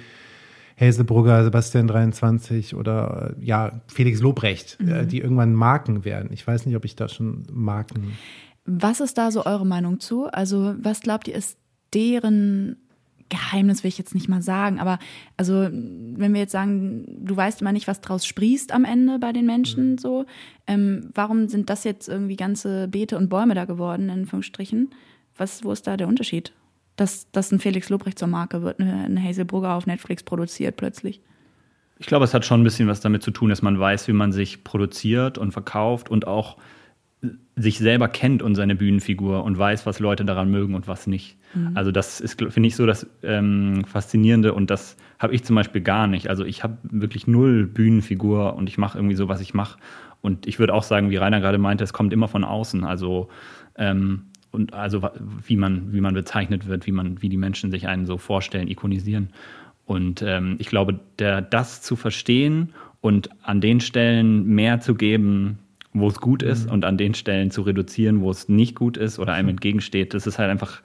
[0.79, 6.29] Hazelbrugger, Sebastian 23 oder äh, ja, Felix Lobrecht, äh, die irgendwann Marken werden.
[6.31, 8.17] Ich weiß nicht, ob ich da schon Marken.
[8.65, 10.27] Was ist da so eure Meinung zu?
[10.27, 11.57] Also, was glaubt ihr, ist
[11.93, 12.77] deren
[13.29, 14.97] Geheimnis, will ich jetzt nicht mal sagen, aber
[15.37, 19.31] also, wenn wir jetzt sagen, du weißt immer nicht, was draus sprießt am Ende bei
[19.31, 20.25] den Menschen, so,
[20.65, 24.89] ähm, warum sind das jetzt irgendwie ganze Beete und Bäume da geworden, in Anführungsstrichen?
[25.37, 26.53] Was, wo ist da der Unterschied?
[26.99, 31.21] Dass, dass ein Felix Lobrecht zur Marke wird, eine, eine Hazelbrugger auf Netflix produziert plötzlich.
[31.97, 34.13] Ich glaube, es hat schon ein bisschen was damit zu tun, dass man weiß, wie
[34.13, 36.57] man sich produziert und verkauft und auch
[37.55, 41.37] sich selber kennt und seine Bühnenfigur und weiß, was Leute daran mögen und was nicht.
[41.73, 45.81] Also das ist, finde ich, so das ähm, Faszinierende und das habe ich zum Beispiel
[45.81, 46.29] gar nicht.
[46.29, 49.79] Also ich habe wirklich null Bühnenfigur und ich mache irgendwie so, was ich mache.
[50.21, 52.83] Und ich würde auch sagen, wie Rainer gerade meinte, es kommt immer von außen.
[52.83, 53.29] Also
[53.75, 55.07] ähm, und also
[55.45, 58.67] wie man, wie man bezeichnet wird, wie man, wie die Menschen sich einen so vorstellen,
[58.67, 59.29] ikonisieren.
[59.85, 65.59] Und ähm, ich glaube, der, das zu verstehen und an den Stellen mehr zu geben,
[65.93, 69.17] wo es gut ist, und an den Stellen zu reduzieren, wo es nicht gut ist
[69.17, 70.81] oder einem entgegensteht, das ist halt einfach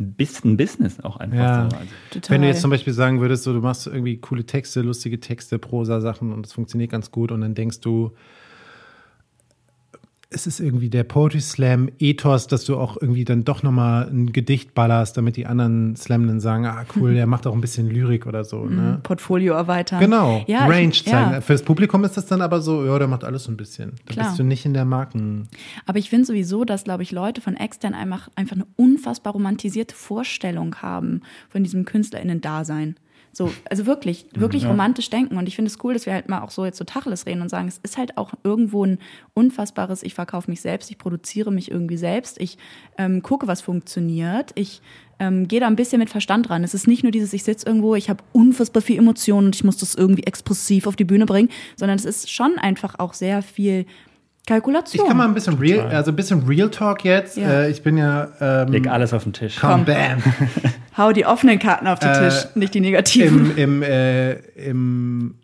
[0.00, 1.70] ein bisschen Business auch einfach Ja.
[1.70, 1.76] so.
[1.76, 2.30] Also, Total.
[2.34, 5.58] Wenn du jetzt zum Beispiel sagen würdest, so, du machst irgendwie coole Texte, lustige Texte,
[5.58, 8.12] Prosa-Sachen und es funktioniert ganz gut und dann denkst du,
[10.34, 14.32] es ist irgendwie der Poetry Slam Ethos, dass du auch irgendwie dann doch nochmal ein
[14.32, 18.26] Gedicht ballerst, damit die anderen Slammen sagen, ah cool, der macht auch ein bisschen Lyrik
[18.26, 18.64] oder so.
[18.64, 19.00] Ne?
[19.02, 20.00] Portfolio erweitern.
[20.00, 21.32] Genau, Ja, Range zeigen.
[21.32, 21.40] ja.
[21.40, 23.92] Fürs Publikum ist das dann aber so, ja, der macht alles so ein bisschen.
[24.06, 24.26] Da Klar.
[24.26, 25.48] bist du nicht in der Marken.
[25.86, 29.94] Aber ich finde sowieso, dass, glaube ich, Leute von extern einfach, einfach eine unfassbar romantisierte
[29.94, 32.96] Vorstellung haben von diesem KünstlerInnen-Dasein.
[33.34, 35.38] So, also wirklich, wirklich romantisch denken.
[35.38, 37.40] Und ich finde es cool, dass wir halt mal auch so jetzt so Tacheles reden
[37.40, 38.98] und sagen, es ist halt auch irgendwo ein
[39.32, 42.58] unfassbares, ich verkaufe mich selbst, ich produziere mich irgendwie selbst, ich
[42.98, 44.82] ähm, gucke, was funktioniert, ich
[45.18, 46.62] ähm, gehe da ein bisschen mit Verstand ran.
[46.62, 49.64] Es ist nicht nur dieses, ich sitze irgendwo, ich habe unfassbar viel Emotionen und ich
[49.64, 53.42] muss das irgendwie expressiv auf die Bühne bringen, sondern es ist schon einfach auch sehr
[53.42, 53.86] viel
[54.46, 55.04] Kalkulation.
[55.04, 57.36] Ich kann mal ein bisschen Real, also ein bisschen Real Talk jetzt.
[57.36, 57.62] Ja.
[57.62, 59.56] Äh, ich bin ja ähm, leg alles auf den Tisch.
[59.60, 60.20] komm, bam.
[60.96, 63.56] Hau die offenen Karten auf den Äh, Tisch, nicht die negativen.
[63.56, 65.34] Im, im, äh, Im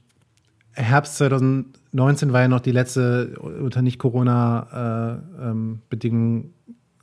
[0.72, 6.54] Herbst 2019 war ja noch die letzte unter nicht Corona-Bedingungen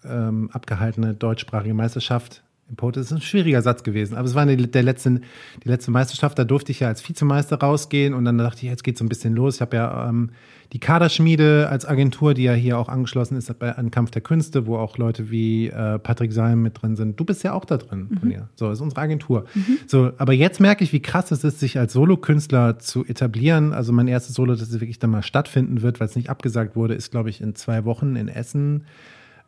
[0.08, 3.00] ähm, abgehaltene deutschsprachige Meisterschaft im Pote.
[3.00, 5.22] Das ist ein schwieriger Satz gewesen, aber es war eine, der letzte,
[5.64, 6.38] die letzte Meisterschaft.
[6.40, 9.10] Da durfte ich ja als Vizemeister rausgehen und dann dachte ich, jetzt geht so ein
[9.10, 9.56] bisschen los.
[9.56, 10.32] Ich habe ja ähm,
[10.74, 14.66] die Kaderschmiede als Agentur, die ja hier auch angeschlossen ist bei, an Kampf der Künste,
[14.66, 17.20] wo auch Leute wie äh, Patrick Salm mit drin sind.
[17.20, 18.50] Du bist ja auch da drin, von mir.
[18.56, 19.46] So, ist unsere Agentur.
[19.86, 23.74] So, aber jetzt merke ich, wie krass es ist, sich als Solokünstler zu etablieren.
[23.74, 26.96] Also mein erstes Solo, das wirklich dann mal stattfinden wird, weil es nicht abgesagt wurde,
[26.96, 28.86] ist, glaube ich, in zwei Wochen in Essen.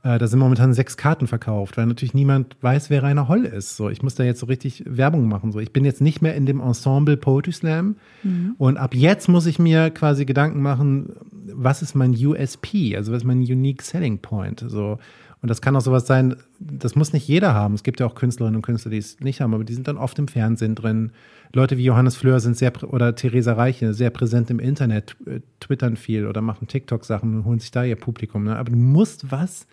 [0.03, 3.77] Äh, da sind momentan sechs Karten verkauft, weil natürlich niemand weiß, wer Rainer Holl ist.
[3.77, 5.51] So, ich muss da jetzt so richtig Werbung machen.
[5.51, 7.95] So, ich bin jetzt nicht mehr in dem Ensemble Poetry Slam.
[8.23, 8.55] Mhm.
[8.57, 11.13] Und ab jetzt muss ich mir quasi Gedanken machen,
[11.53, 12.95] was ist mein USP?
[12.95, 14.63] Also was ist mein Unique Selling Point?
[14.67, 14.99] So.
[15.41, 17.75] Und das kann auch sowas sein, das muss nicht jeder haben.
[17.75, 19.97] Es gibt ja auch Künstlerinnen und Künstler, die es nicht haben, aber die sind dann
[19.97, 21.11] oft im Fernsehen drin.
[21.53, 25.95] Leute wie Johannes Fleur sind sehr, oder Theresa Reiche, sehr präsent im Internet, äh, twittern
[25.95, 28.45] viel oder machen TikTok-Sachen und holen sich da ihr Publikum.
[28.45, 28.57] Ne?
[28.57, 29.67] Aber du musst was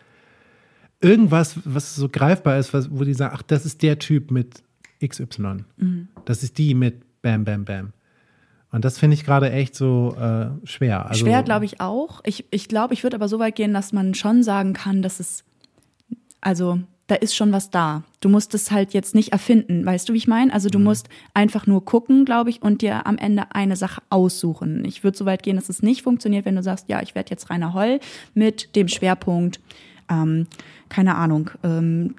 [1.04, 4.62] irgendwas, was so greifbar ist, was, wo die sagen, ach, das ist der Typ mit
[5.04, 5.64] XY.
[5.76, 6.08] Mhm.
[6.24, 7.92] Das ist die mit Bam, Bam, Bam.
[8.72, 11.06] Und das finde ich gerade echt so äh, schwer.
[11.06, 12.20] Also, schwer, glaube ich auch.
[12.24, 15.20] Ich, ich glaube, ich würde aber so weit gehen, dass man schon sagen kann, dass
[15.20, 15.44] es,
[16.40, 18.02] also da ist schon was da.
[18.20, 20.52] Du musst es halt jetzt nicht erfinden, weißt du, wie ich meine?
[20.52, 20.86] Also du mhm.
[20.86, 24.84] musst einfach nur gucken, glaube ich, und dir am Ende eine Sache aussuchen.
[24.84, 27.30] Ich würde so weit gehen, dass es nicht funktioniert, wenn du sagst, ja, ich werde
[27.30, 28.00] jetzt Rainer Holl
[28.32, 29.60] mit dem Schwerpunkt
[30.10, 30.46] ähm,
[30.88, 32.14] keine Ahnung, ähm,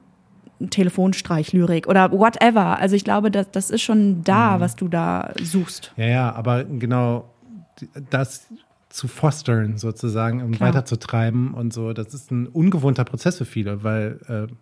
[0.70, 2.80] Telefonstreich-Lyrik oder whatever.
[2.80, 4.62] Also ich glaube, das, das ist schon da, mhm.
[4.62, 5.94] was du da suchst.
[5.98, 7.30] Ja, ja, aber genau
[8.10, 8.48] das
[8.90, 10.70] zu fostern sozusagen und Klar.
[10.70, 14.54] weiterzutreiben und so, das ist ein ungewohnter Prozess für viele, weil äh,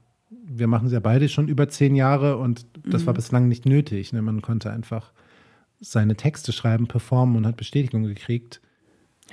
[0.46, 3.08] wir machen es ja beide schon über zehn Jahre und das mhm.
[3.08, 4.12] war bislang nicht nötig.
[4.12, 4.22] Ne?
[4.24, 5.12] Man konnte einfach
[5.80, 8.62] seine Texte schreiben, performen und hat Bestätigung gekriegt.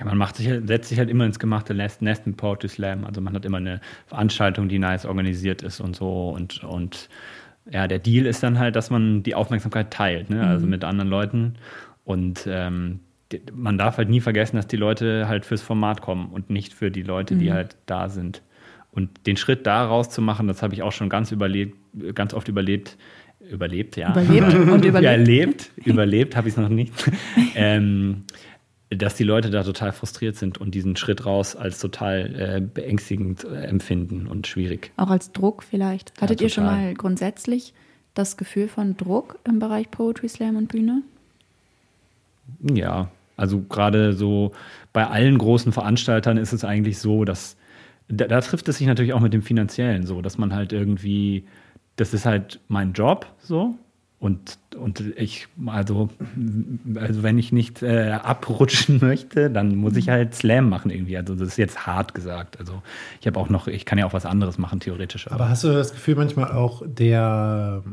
[0.01, 3.05] Ja, man macht sich, setzt sich halt immer ins gemachte Nest, Nest in Poetry Slam.
[3.05, 6.29] Also man hat immer eine Veranstaltung, die nice organisiert ist und so.
[6.29, 7.07] Und, und
[7.69, 10.41] ja, der Deal ist dann halt, dass man die Aufmerksamkeit teilt, ne?
[10.41, 10.71] also mhm.
[10.71, 11.53] mit anderen Leuten.
[12.03, 13.01] Und ähm,
[13.53, 16.89] man darf halt nie vergessen, dass die Leute halt fürs Format kommen und nicht für
[16.89, 17.53] die Leute, die mhm.
[17.53, 18.41] halt da sind.
[18.89, 21.77] Und den Schritt da rauszumachen, das habe ich auch schon ganz überlebt,
[22.15, 22.97] ganz oft überlebt.
[23.39, 24.11] Überlebt, ja.
[24.11, 25.03] Überlebt und überlebt.
[25.03, 26.93] Ja, erlebt, überlebt habe ich es noch nicht.
[27.55, 28.23] ähm,
[28.91, 33.45] dass die Leute da total frustriert sind und diesen Schritt raus als total äh, beängstigend
[33.45, 34.91] äh, empfinden und schwierig.
[34.97, 36.13] Auch als Druck vielleicht.
[36.21, 37.73] Hattet ja, ihr schon mal grundsätzlich
[38.13, 41.03] das Gefühl von Druck im Bereich Poetry Slam und Bühne?
[42.61, 44.51] Ja, also gerade so
[44.91, 47.55] bei allen großen Veranstaltern ist es eigentlich so, dass
[48.09, 51.45] da, da trifft es sich natürlich auch mit dem Finanziellen so, dass man halt irgendwie,
[51.95, 53.75] das ist halt mein Job so
[54.21, 56.09] und, und ich, also,
[56.93, 61.17] also wenn ich nicht äh, abrutschen möchte, dann muss ich halt Slam machen irgendwie.
[61.17, 62.59] Also das ist jetzt hart gesagt.
[62.59, 62.83] Also
[63.19, 65.25] ich habe auch noch, ich kann ja auch was anderes machen, theoretisch.
[65.25, 67.83] Aber, aber hast du das Gefühl manchmal auch, der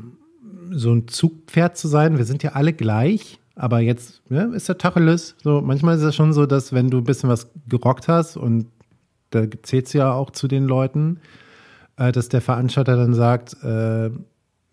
[0.70, 2.18] so ein Zugpferd zu sein?
[2.18, 5.34] Wir sind ja alle gleich, aber jetzt ja, ist der Tacheles.
[5.42, 8.66] So, manchmal ist es schon so, dass wenn du ein bisschen was gerockt hast und
[9.30, 11.20] da zählt es ja auch zu den Leuten,
[11.96, 14.10] äh, dass der Veranstalter dann sagt, äh,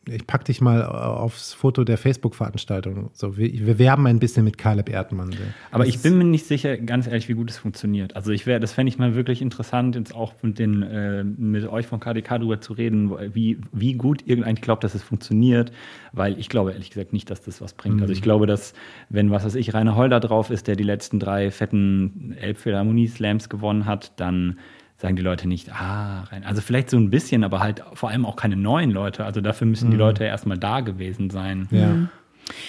[0.07, 3.09] ich pack dich mal aufs Foto der Facebook-Veranstaltung.
[3.13, 5.35] So, wir, wir, werben ein bisschen mit Caleb Erdmann.
[5.71, 8.15] Aber ich bin mir nicht sicher, ganz ehrlich, wie gut es funktioniert.
[8.15, 11.67] Also ich wäre, das fände ich mal wirklich interessant, jetzt auch mit den, äh, mit
[11.67, 15.71] euch von KDK darüber zu reden, wie, wie gut irgendein glaubt, dass es funktioniert,
[16.11, 17.97] weil ich glaube ehrlich gesagt nicht, dass das was bringt.
[17.97, 18.01] Mhm.
[18.01, 18.73] Also ich glaube, dass,
[19.09, 23.85] wenn was weiß ich, Rainer Holder drauf ist, der die letzten drei fetten Elbphilharmonie-Slams gewonnen
[23.85, 24.57] hat, dann
[24.97, 26.43] sagen die Leute nicht, ah, rein.
[26.43, 29.25] Also vielleicht so ein bisschen, aber halt vor allem auch keine neuen Leute.
[29.25, 30.01] Also dafür müssen die mhm.
[30.01, 31.67] Leute erstmal da gewesen sein.
[31.71, 31.87] Ja.
[31.87, 32.09] Mhm.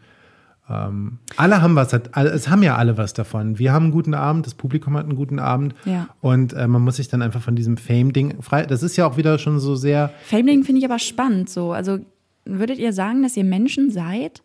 [0.70, 3.58] Ähm, alle haben was, es haben ja alle was davon.
[3.58, 5.74] Wir haben einen guten Abend, das Publikum hat einen guten Abend.
[5.84, 6.08] Ja.
[6.20, 8.66] Und äh, man muss sich dann einfach von diesem Fame-Ding frei.
[8.66, 10.12] Das ist ja auch wieder schon so sehr.
[10.26, 11.72] Fame-Ding finde ich aber spannend so.
[11.72, 11.98] Also
[12.44, 14.42] würdet ihr sagen, dass ihr Menschen seid,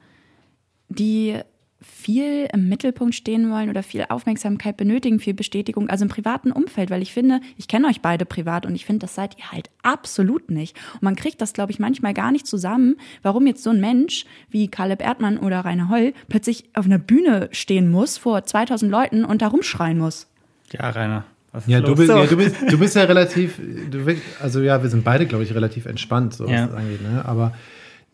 [0.90, 1.40] die
[1.86, 6.90] viel im Mittelpunkt stehen wollen oder viel Aufmerksamkeit benötigen, viel Bestätigung, also im privaten Umfeld,
[6.90, 9.70] weil ich finde, ich kenne euch beide privat und ich finde, das seid ihr halt
[9.84, 10.76] absolut nicht.
[10.96, 14.26] Und man kriegt das, glaube ich, manchmal gar nicht zusammen, warum jetzt so ein Mensch
[14.50, 19.26] wie Caleb Erdmann oder Rainer Holl plötzlich auf einer Bühne stehen muss vor 2000 Leuten
[19.26, 20.28] und da rumschreien muss.
[20.72, 21.26] Ja, Rainer.
[21.68, 22.18] Ja du, bist, so.
[22.18, 23.60] ja, du, bist, du bist ja relativ,
[23.90, 24.06] du,
[24.42, 26.68] also ja, wir sind beide, glaube ich, relativ entspannt, so was ja.
[26.68, 27.02] das angeht.
[27.02, 27.24] Ne?
[27.26, 27.54] Aber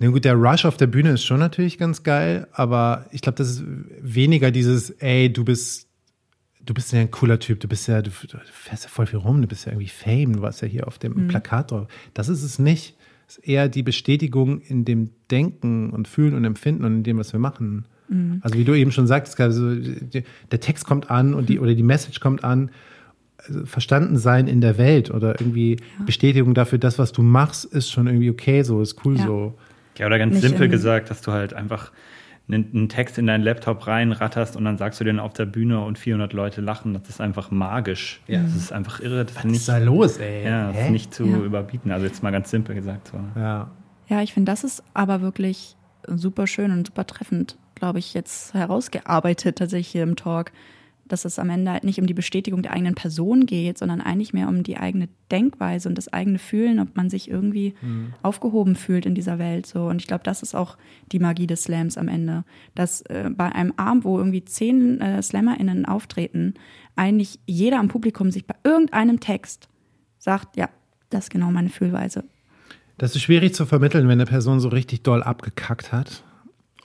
[0.02, 3.38] na gut, der Rush auf der Bühne ist schon natürlich ganz geil, aber ich glaube,
[3.38, 3.64] das ist
[4.02, 5.88] weniger dieses, ey, du bist,
[6.66, 9.20] du bist ja ein cooler Typ, du bist ja, du, du fährst ja voll viel
[9.20, 11.28] rum, du bist ja irgendwie Fame, du warst ja hier auf dem mhm.
[11.28, 11.88] Plakat drauf.
[12.16, 12.96] Das ist es nicht.
[13.28, 17.20] Es ist eher die Bestätigung in dem Denken und Fühlen und Empfinden und in dem,
[17.20, 17.86] was wir machen.
[18.10, 18.40] Mhm.
[18.42, 21.84] Also wie du eben schon sagtest, also der Text kommt an und die, oder die
[21.84, 22.72] Message kommt an
[23.38, 26.06] also verstanden sein in der Welt oder irgendwie ja.
[26.06, 29.26] Bestätigung dafür, das, was du machst, ist schon irgendwie okay so, ist cool ja.
[29.26, 29.54] so.
[29.98, 31.92] Ja, oder ganz simpel gesagt, dass du halt einfach
[32.48, 35.98] einen, Text in deinen Laptop reinratterst und dann sagst du den auf der Bühne und
[35.98, 36.94] 400 Leute lachen.
[36.94, 38.22] Das ist einfach magisch.
[38.28, 38.42] Ja.
[38.42, 39.26] Das ist einfach irre.
[39.26, 40.46] Das Was nicht, ist da los, ey?
[40.46, 40.86] Ja, das Hä?
[40.86, 41.38] ist nicht zu ja.
[41.38, 41.92] überbieten.
[41.92, 43.08] Also jetzt mal ganz simpel gesagt.
[43.08, 43.20] So.
[43.40, 43.72] Ja.
[44.08, 45.76] ja, ich finde, das ist aber wirklich
[46.08, 50.52] super schön und super treffend, glaube ich, jetzt herausgearbeitet tatsächlich hier im Talk
[51.12, 54.34] dass es am Ende halt nicht um die Bestätigung der eigenen Person geht, sondern eigentlich
[54.34, 58.14] mehr um die eigene Denkweise und das eigene Fühlen, ob man sich irgendwie mhm.
[58.22, 59.66] aufgehoben fühlt in dieser Welt.
[59.66, 59.88] So.
[59.88, 60.78] Und ich glaube, das ist auch
[61.12, 62.44] die Magie des Slams am Ende.
[62.76, 66.54] Dass äh, bei einem Abend, wo irgendwie zehn äh, SlammerInnen auftreten,
[66.96, 69.70] eigentlich jeder am Publikum sich bei irgendeinem Text
[70.18, 70.70] sagt, ja,
[71.10, 72.24] das ist genau meine Fühlweise.
[72.98, 76.24] Das ist schwierig zu vermitteln, wenn eine Person so richtig doll abgekackt hat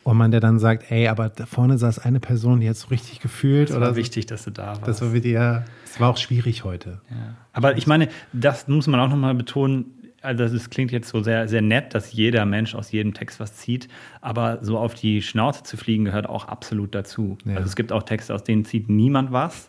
[0.07, 2.89] und man der dann sagt, ey, aber da vorne saß eine Person, die hat so
[2.89, 3.71] richtig gefühlt.
[3.71, 4.87] Das war oder wichtig, dass du da warst.
[4.87, 7.01] Das war ja, es war auch schwierig heute.
[7.11, 7.35] Ja.
[7.53, 10.13] Aber ich meine, das muss man auch nochmal betonen.
[10.23, 13.57] Also es klingt jetzt so sehr, sehr nett, dass jeder Mensch aus jedem Text was
[13.57, 13.89] zieht,
[14.21, 17.37] aber so auf die Schnauze zu fliegen gehört auch absolut dazu.
[17.45, 17.57] Ja.
[17.57, 19.67] Also es gibt auch Texte, aus denen zieht niemand was,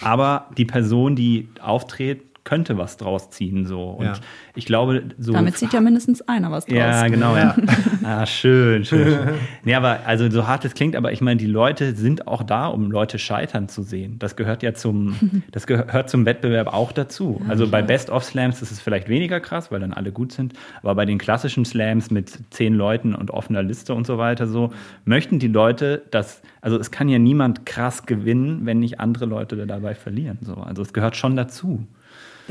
[0.00, 3.66] aber die Person, die auftritt, könnte was draus ziehen.
[3.66, 3.90] So.
[3.90, 4.12] Und ja.
[4.54, 5.32] ich glaube, so.
[5.32, 6.76] Damit zieht ja mindestens einer was draus.
[6.76, 7.54] Ja, genau, ja.
[8.02, 9.06] ah, schön, schön.
[9.06, 9.28] schön.
[9.64, 12.66] nee, aber also so hart es klingt, aber ich meine, die Leute sind auch da,
[12.66, 14.18] um Leute scheitern zu sehen.
[14.18, 17.40] Das gehört ja zum, das gehört zum Wettbewerb auch dazu.
[17.44, 20.54] Ja, also bei Best-of-Slams ist es vielleicht weniger krass, weil dann alle gut sind.
[20.82, 24.72] Aber bei den klassischen Slams mit zehn Leuten und offener Liste und so weiter, so
[25.04, 29.66] möchten die Leute, dass, also es kann ja niemand krass gewinnen, wenn nicht andere Leute
[29.66, 30.38] dabei verlieren.
[30.40, 30.54] So.
[30.54, 31.86] Also es gehört schon dazu.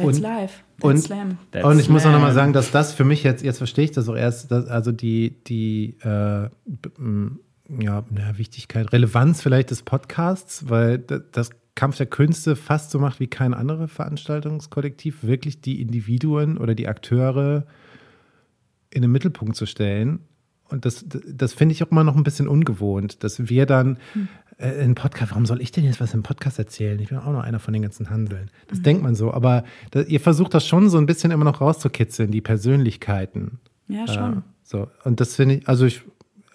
[0.01, 0.63] That's und, life.
[0.77, 1.37] That's und, Slam.
[1.51, 1.93] That's und ich Slam.
[1.93, 4.51] muss auch nochmal sagen, dass das für mich jetzt, jetzt verstehe ich das auch erst,
[4.51, 6.49] dass, also die, die äh,
[7.79, 8.03] ja,
[8.35, 13.53] Wichtigkeit, Relevanz vielleicht des Podcasts, weil das Kampf der Künste fast so macht wie kein
[13.53, 17.65] anderes Veranstaltungskollektiv, wirklich die Individuen oder die Akteure
[18.89, 20.19] in den Mittelpunkt zu stellen.
[20.69, 24.27] Und das, das finde ich auch immer noch ein bisschen ungewohnt, dass wir dann hm
[24.59, 26.99] äh, in Podcast, warum soll ich denn jetzt was im Podcast erzählen?
[26.99, 28.51] Ich bin auch noch einer von den ganzen Handeln.
[28.67, 28.83] Das mhm.
[28.83, 32.31] denkt man so, aber da, ihr versucht das schon so ein bisschen immer noch rauszukitzeln,
[32.31, 33.59] die Persönlichkeiten.
[33.87, 34.37] Ja, schon.
[34.37, 34.87] Äh, so.
[35.03, 36.03] Und das finde ich, also ich,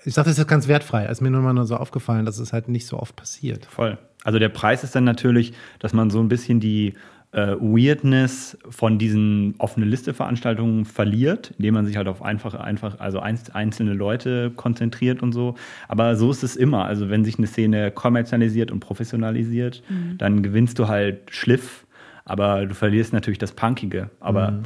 [0.05, 2.69] ich sage das jetzt ganz wertfrei, ist mir nur mal so aufgefallen, dass es halt
[2.69, 3.65] nicht so oft passiert.
[3.67, 3.99] Voll.
[4.23, 6.95] Also der Preis ist dann natürlich, dass man so ein bisschen die
[7.35, 13.01] äh, Weirdness von diesen offene Liste Veranstaltungen verliert, indem man sich halt auf einfache, einfach,
[13.01, 15.57] also einzelne Leute konzentriert und so.
[15.89, 16.85] Aber so ist es immer.
[16.85, 20.17] Also wenn sich eine Szene kommerzialisiert und professionalisiert, mhm.
[20.19, 21.87] dann gewinnst du halt Schliff,
[22.25, 24.11] aber du verlierst natürlich das Punkige.
[24.21, 24.63] Aber mhm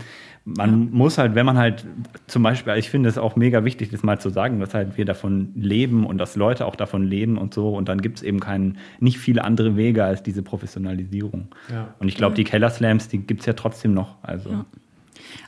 [0.57, 0.89] man ja.
[0.93, 1.85] muss halt, wenn man halt
[2.27, 5.05] zum Beispiel, ich finde es auch mega wichtig, das mal zu sagen, dass halt wir
[5.05, 7.77] davon leben und dass Leute auch davon leben und so.
[7.77, 11.49] Und dann gibt es eben keinen, nicht viele andere Wege als diese Professionalisierung.
[11.71, 11.95] Ja.
[11.99, 14.17] Und ich glaube, die Keller Slams, die gibt es ja trotzdem noch.
[14.23, 14.51] Also.
[14.51, 14.67] Ja.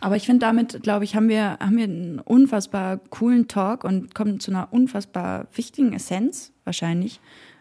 [0.01, 4.15] Aber ich finde, damit, glaube ich, haben wir, haben wir einen unfassbar coolen Talk und
[4.15, 7.21] kommen zu einer unfassbar wichtigen Essenz wahrscheinlich.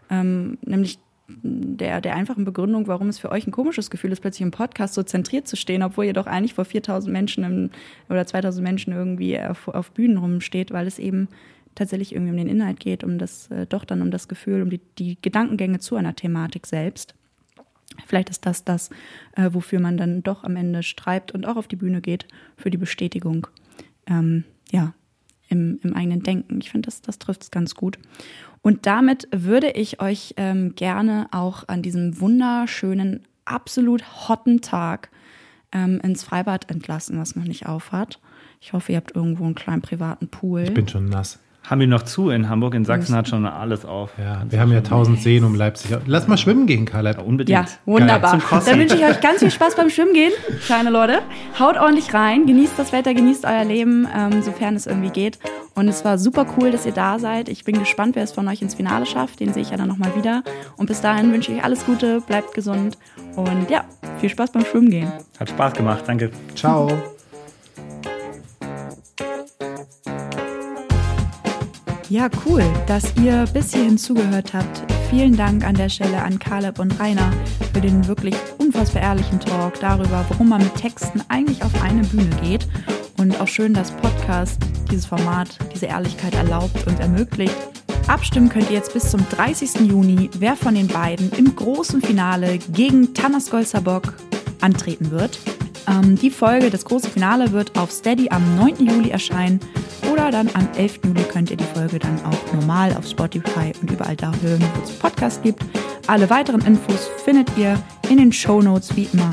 [0.09, 0.99] Ähm, nämlich
[1.41, 4.93] der, der einfachen Begründung, warum es für euch ein komisches Gefühl ist, plötzlich im Podcast
[4.93, 7.69] so zentriert zu stehen, obwohl ihr doch eigentlich vor 4000 Menschen im,
[8.09, 11.27] oder 2000 Menschen irgendwie auf, auf Bühnen rumsteht, weil es eben
[11.75, 14.69] tatsächlich irgendwie um den Inhalt geht, um das, äh, doch dann um das Gefühl, um
[14.69, 17.15] die, die Gedankengänge zu einer Thematik selbst.
[18.05, 18.89] Vielleicht ist das das,
[19.35, 22.27] äh, wofür man dann doch am Ende streibt und auch auf die Bühne geht
[22.57, 23.47] für die Bestätigung.
[24.07, 24.93] Ähm, ja,
[25.49, 26.59] im, im eigenen Denken.
[26.61, 27.99] Ich finde, das, das trifft es ganz gut.
[28.61, 35.09] Und damit würde ich euch ähm, gerne auch an diesem wunderschönen, absolut hotten Tag
[35.71, 38.19] ähm, ins Freibad entlassen, was noch nicht aufhat.
[38.61, 40.63] Ich hoffe, ihr habt irgendwo einen kleinen privaten Pool.
[40.63, 41.39] Ich bin schon nass.
[41.63, 42.73] Haben wir noch zu in Hamburg?
[42.73, 44.11] In Sachsen hat schon alles auf.
[44.17, 45.95] Ja, wir haben ja tausend Seen um Leipzig.
[46.07, 47.17] Lass mal schwimmen gehen, Kaleb.
[47.17, 47.69] Ja, unbedingt.
[47.69, 48.39] Ja, wunderbar.
[48.65, 50.31] Dann wünsche ich euch ganz viel Spaß beim Schwimmen gehen,
[50.65, 51.19] kleine Leute.
[51.59, 55.37] Haut ordentlich rein, genießt das Wetter, genießt euer Leben, ähm, sofern es irgendwie geht.
[55.75, 57.49] Und es war super cool, dass ihr da seid.
[57.49, 59.39] Ich bin gespannt, wer es von euch ins Finale schafft.
[59.39, 60.43] Den sehe ich ja dann nochmal wieder.
[60.75, 62.97] Und bis dahin wünsche ich euch alles Gute, bleibt gesund
[63.35, 63.83] und ja,
[64.19, 65.11] viel Spaß beim Schwimmen gehen.
[65.39, 66.31] Hat Spaß gemacht, danke.
[66.55, 66.89] Ciao.
[72.09, 74.91] Ja, cool, dass ihr bis hierhin zugehört habt.
[75.11, 77.31] Vielen Dank an der Stelle an Caleb und Rainer
[77.71, 82.35] für den wirklich unfassbar ehrlichen Talk darüber, warum man mit Texten eigentlich auf eine Bühne
[82.41, 82.67] geht.
[83.19, 84.57] Und auch schön, dass Podcast
[84.89, 87.55] dieses Format, diese Ehrlichkeit erlaubt und ermöglicht.
[88.07, 89.81] Abstimmen könnt ihr jetzt bis zum 30.
[89.81, 94.15] Juni, wer von den beiden im großen Finale gegen Tanas Golzabok
[94.61, 95.37] antreten wird.
[95.87, 98.85] Ähm, die Folge, das große Finale, wird auf Steady am 9.
[98.85, 99.59] Juli erscheinen.
[100.11, 100.99] Oder dann am 11.
[101.05, 104.83] Juli könnt ihr die Folge dann auch normal auf Spotify und überall da hören, wo
[104.83, 105.63] es Podcast gibt.
[106.07, 109.31] Alle weiteren Infos findet ihr in den Show Notes wie immer.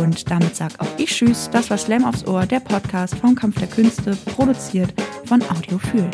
[0.00, 1.48] Und damit sag auch ich Tschüss.
[1.50, 4.92] Das war Slam aufs Ohr, der Podcast vom Kampf der Künste, produziert
[5.24, 6.10] von Audiofühl.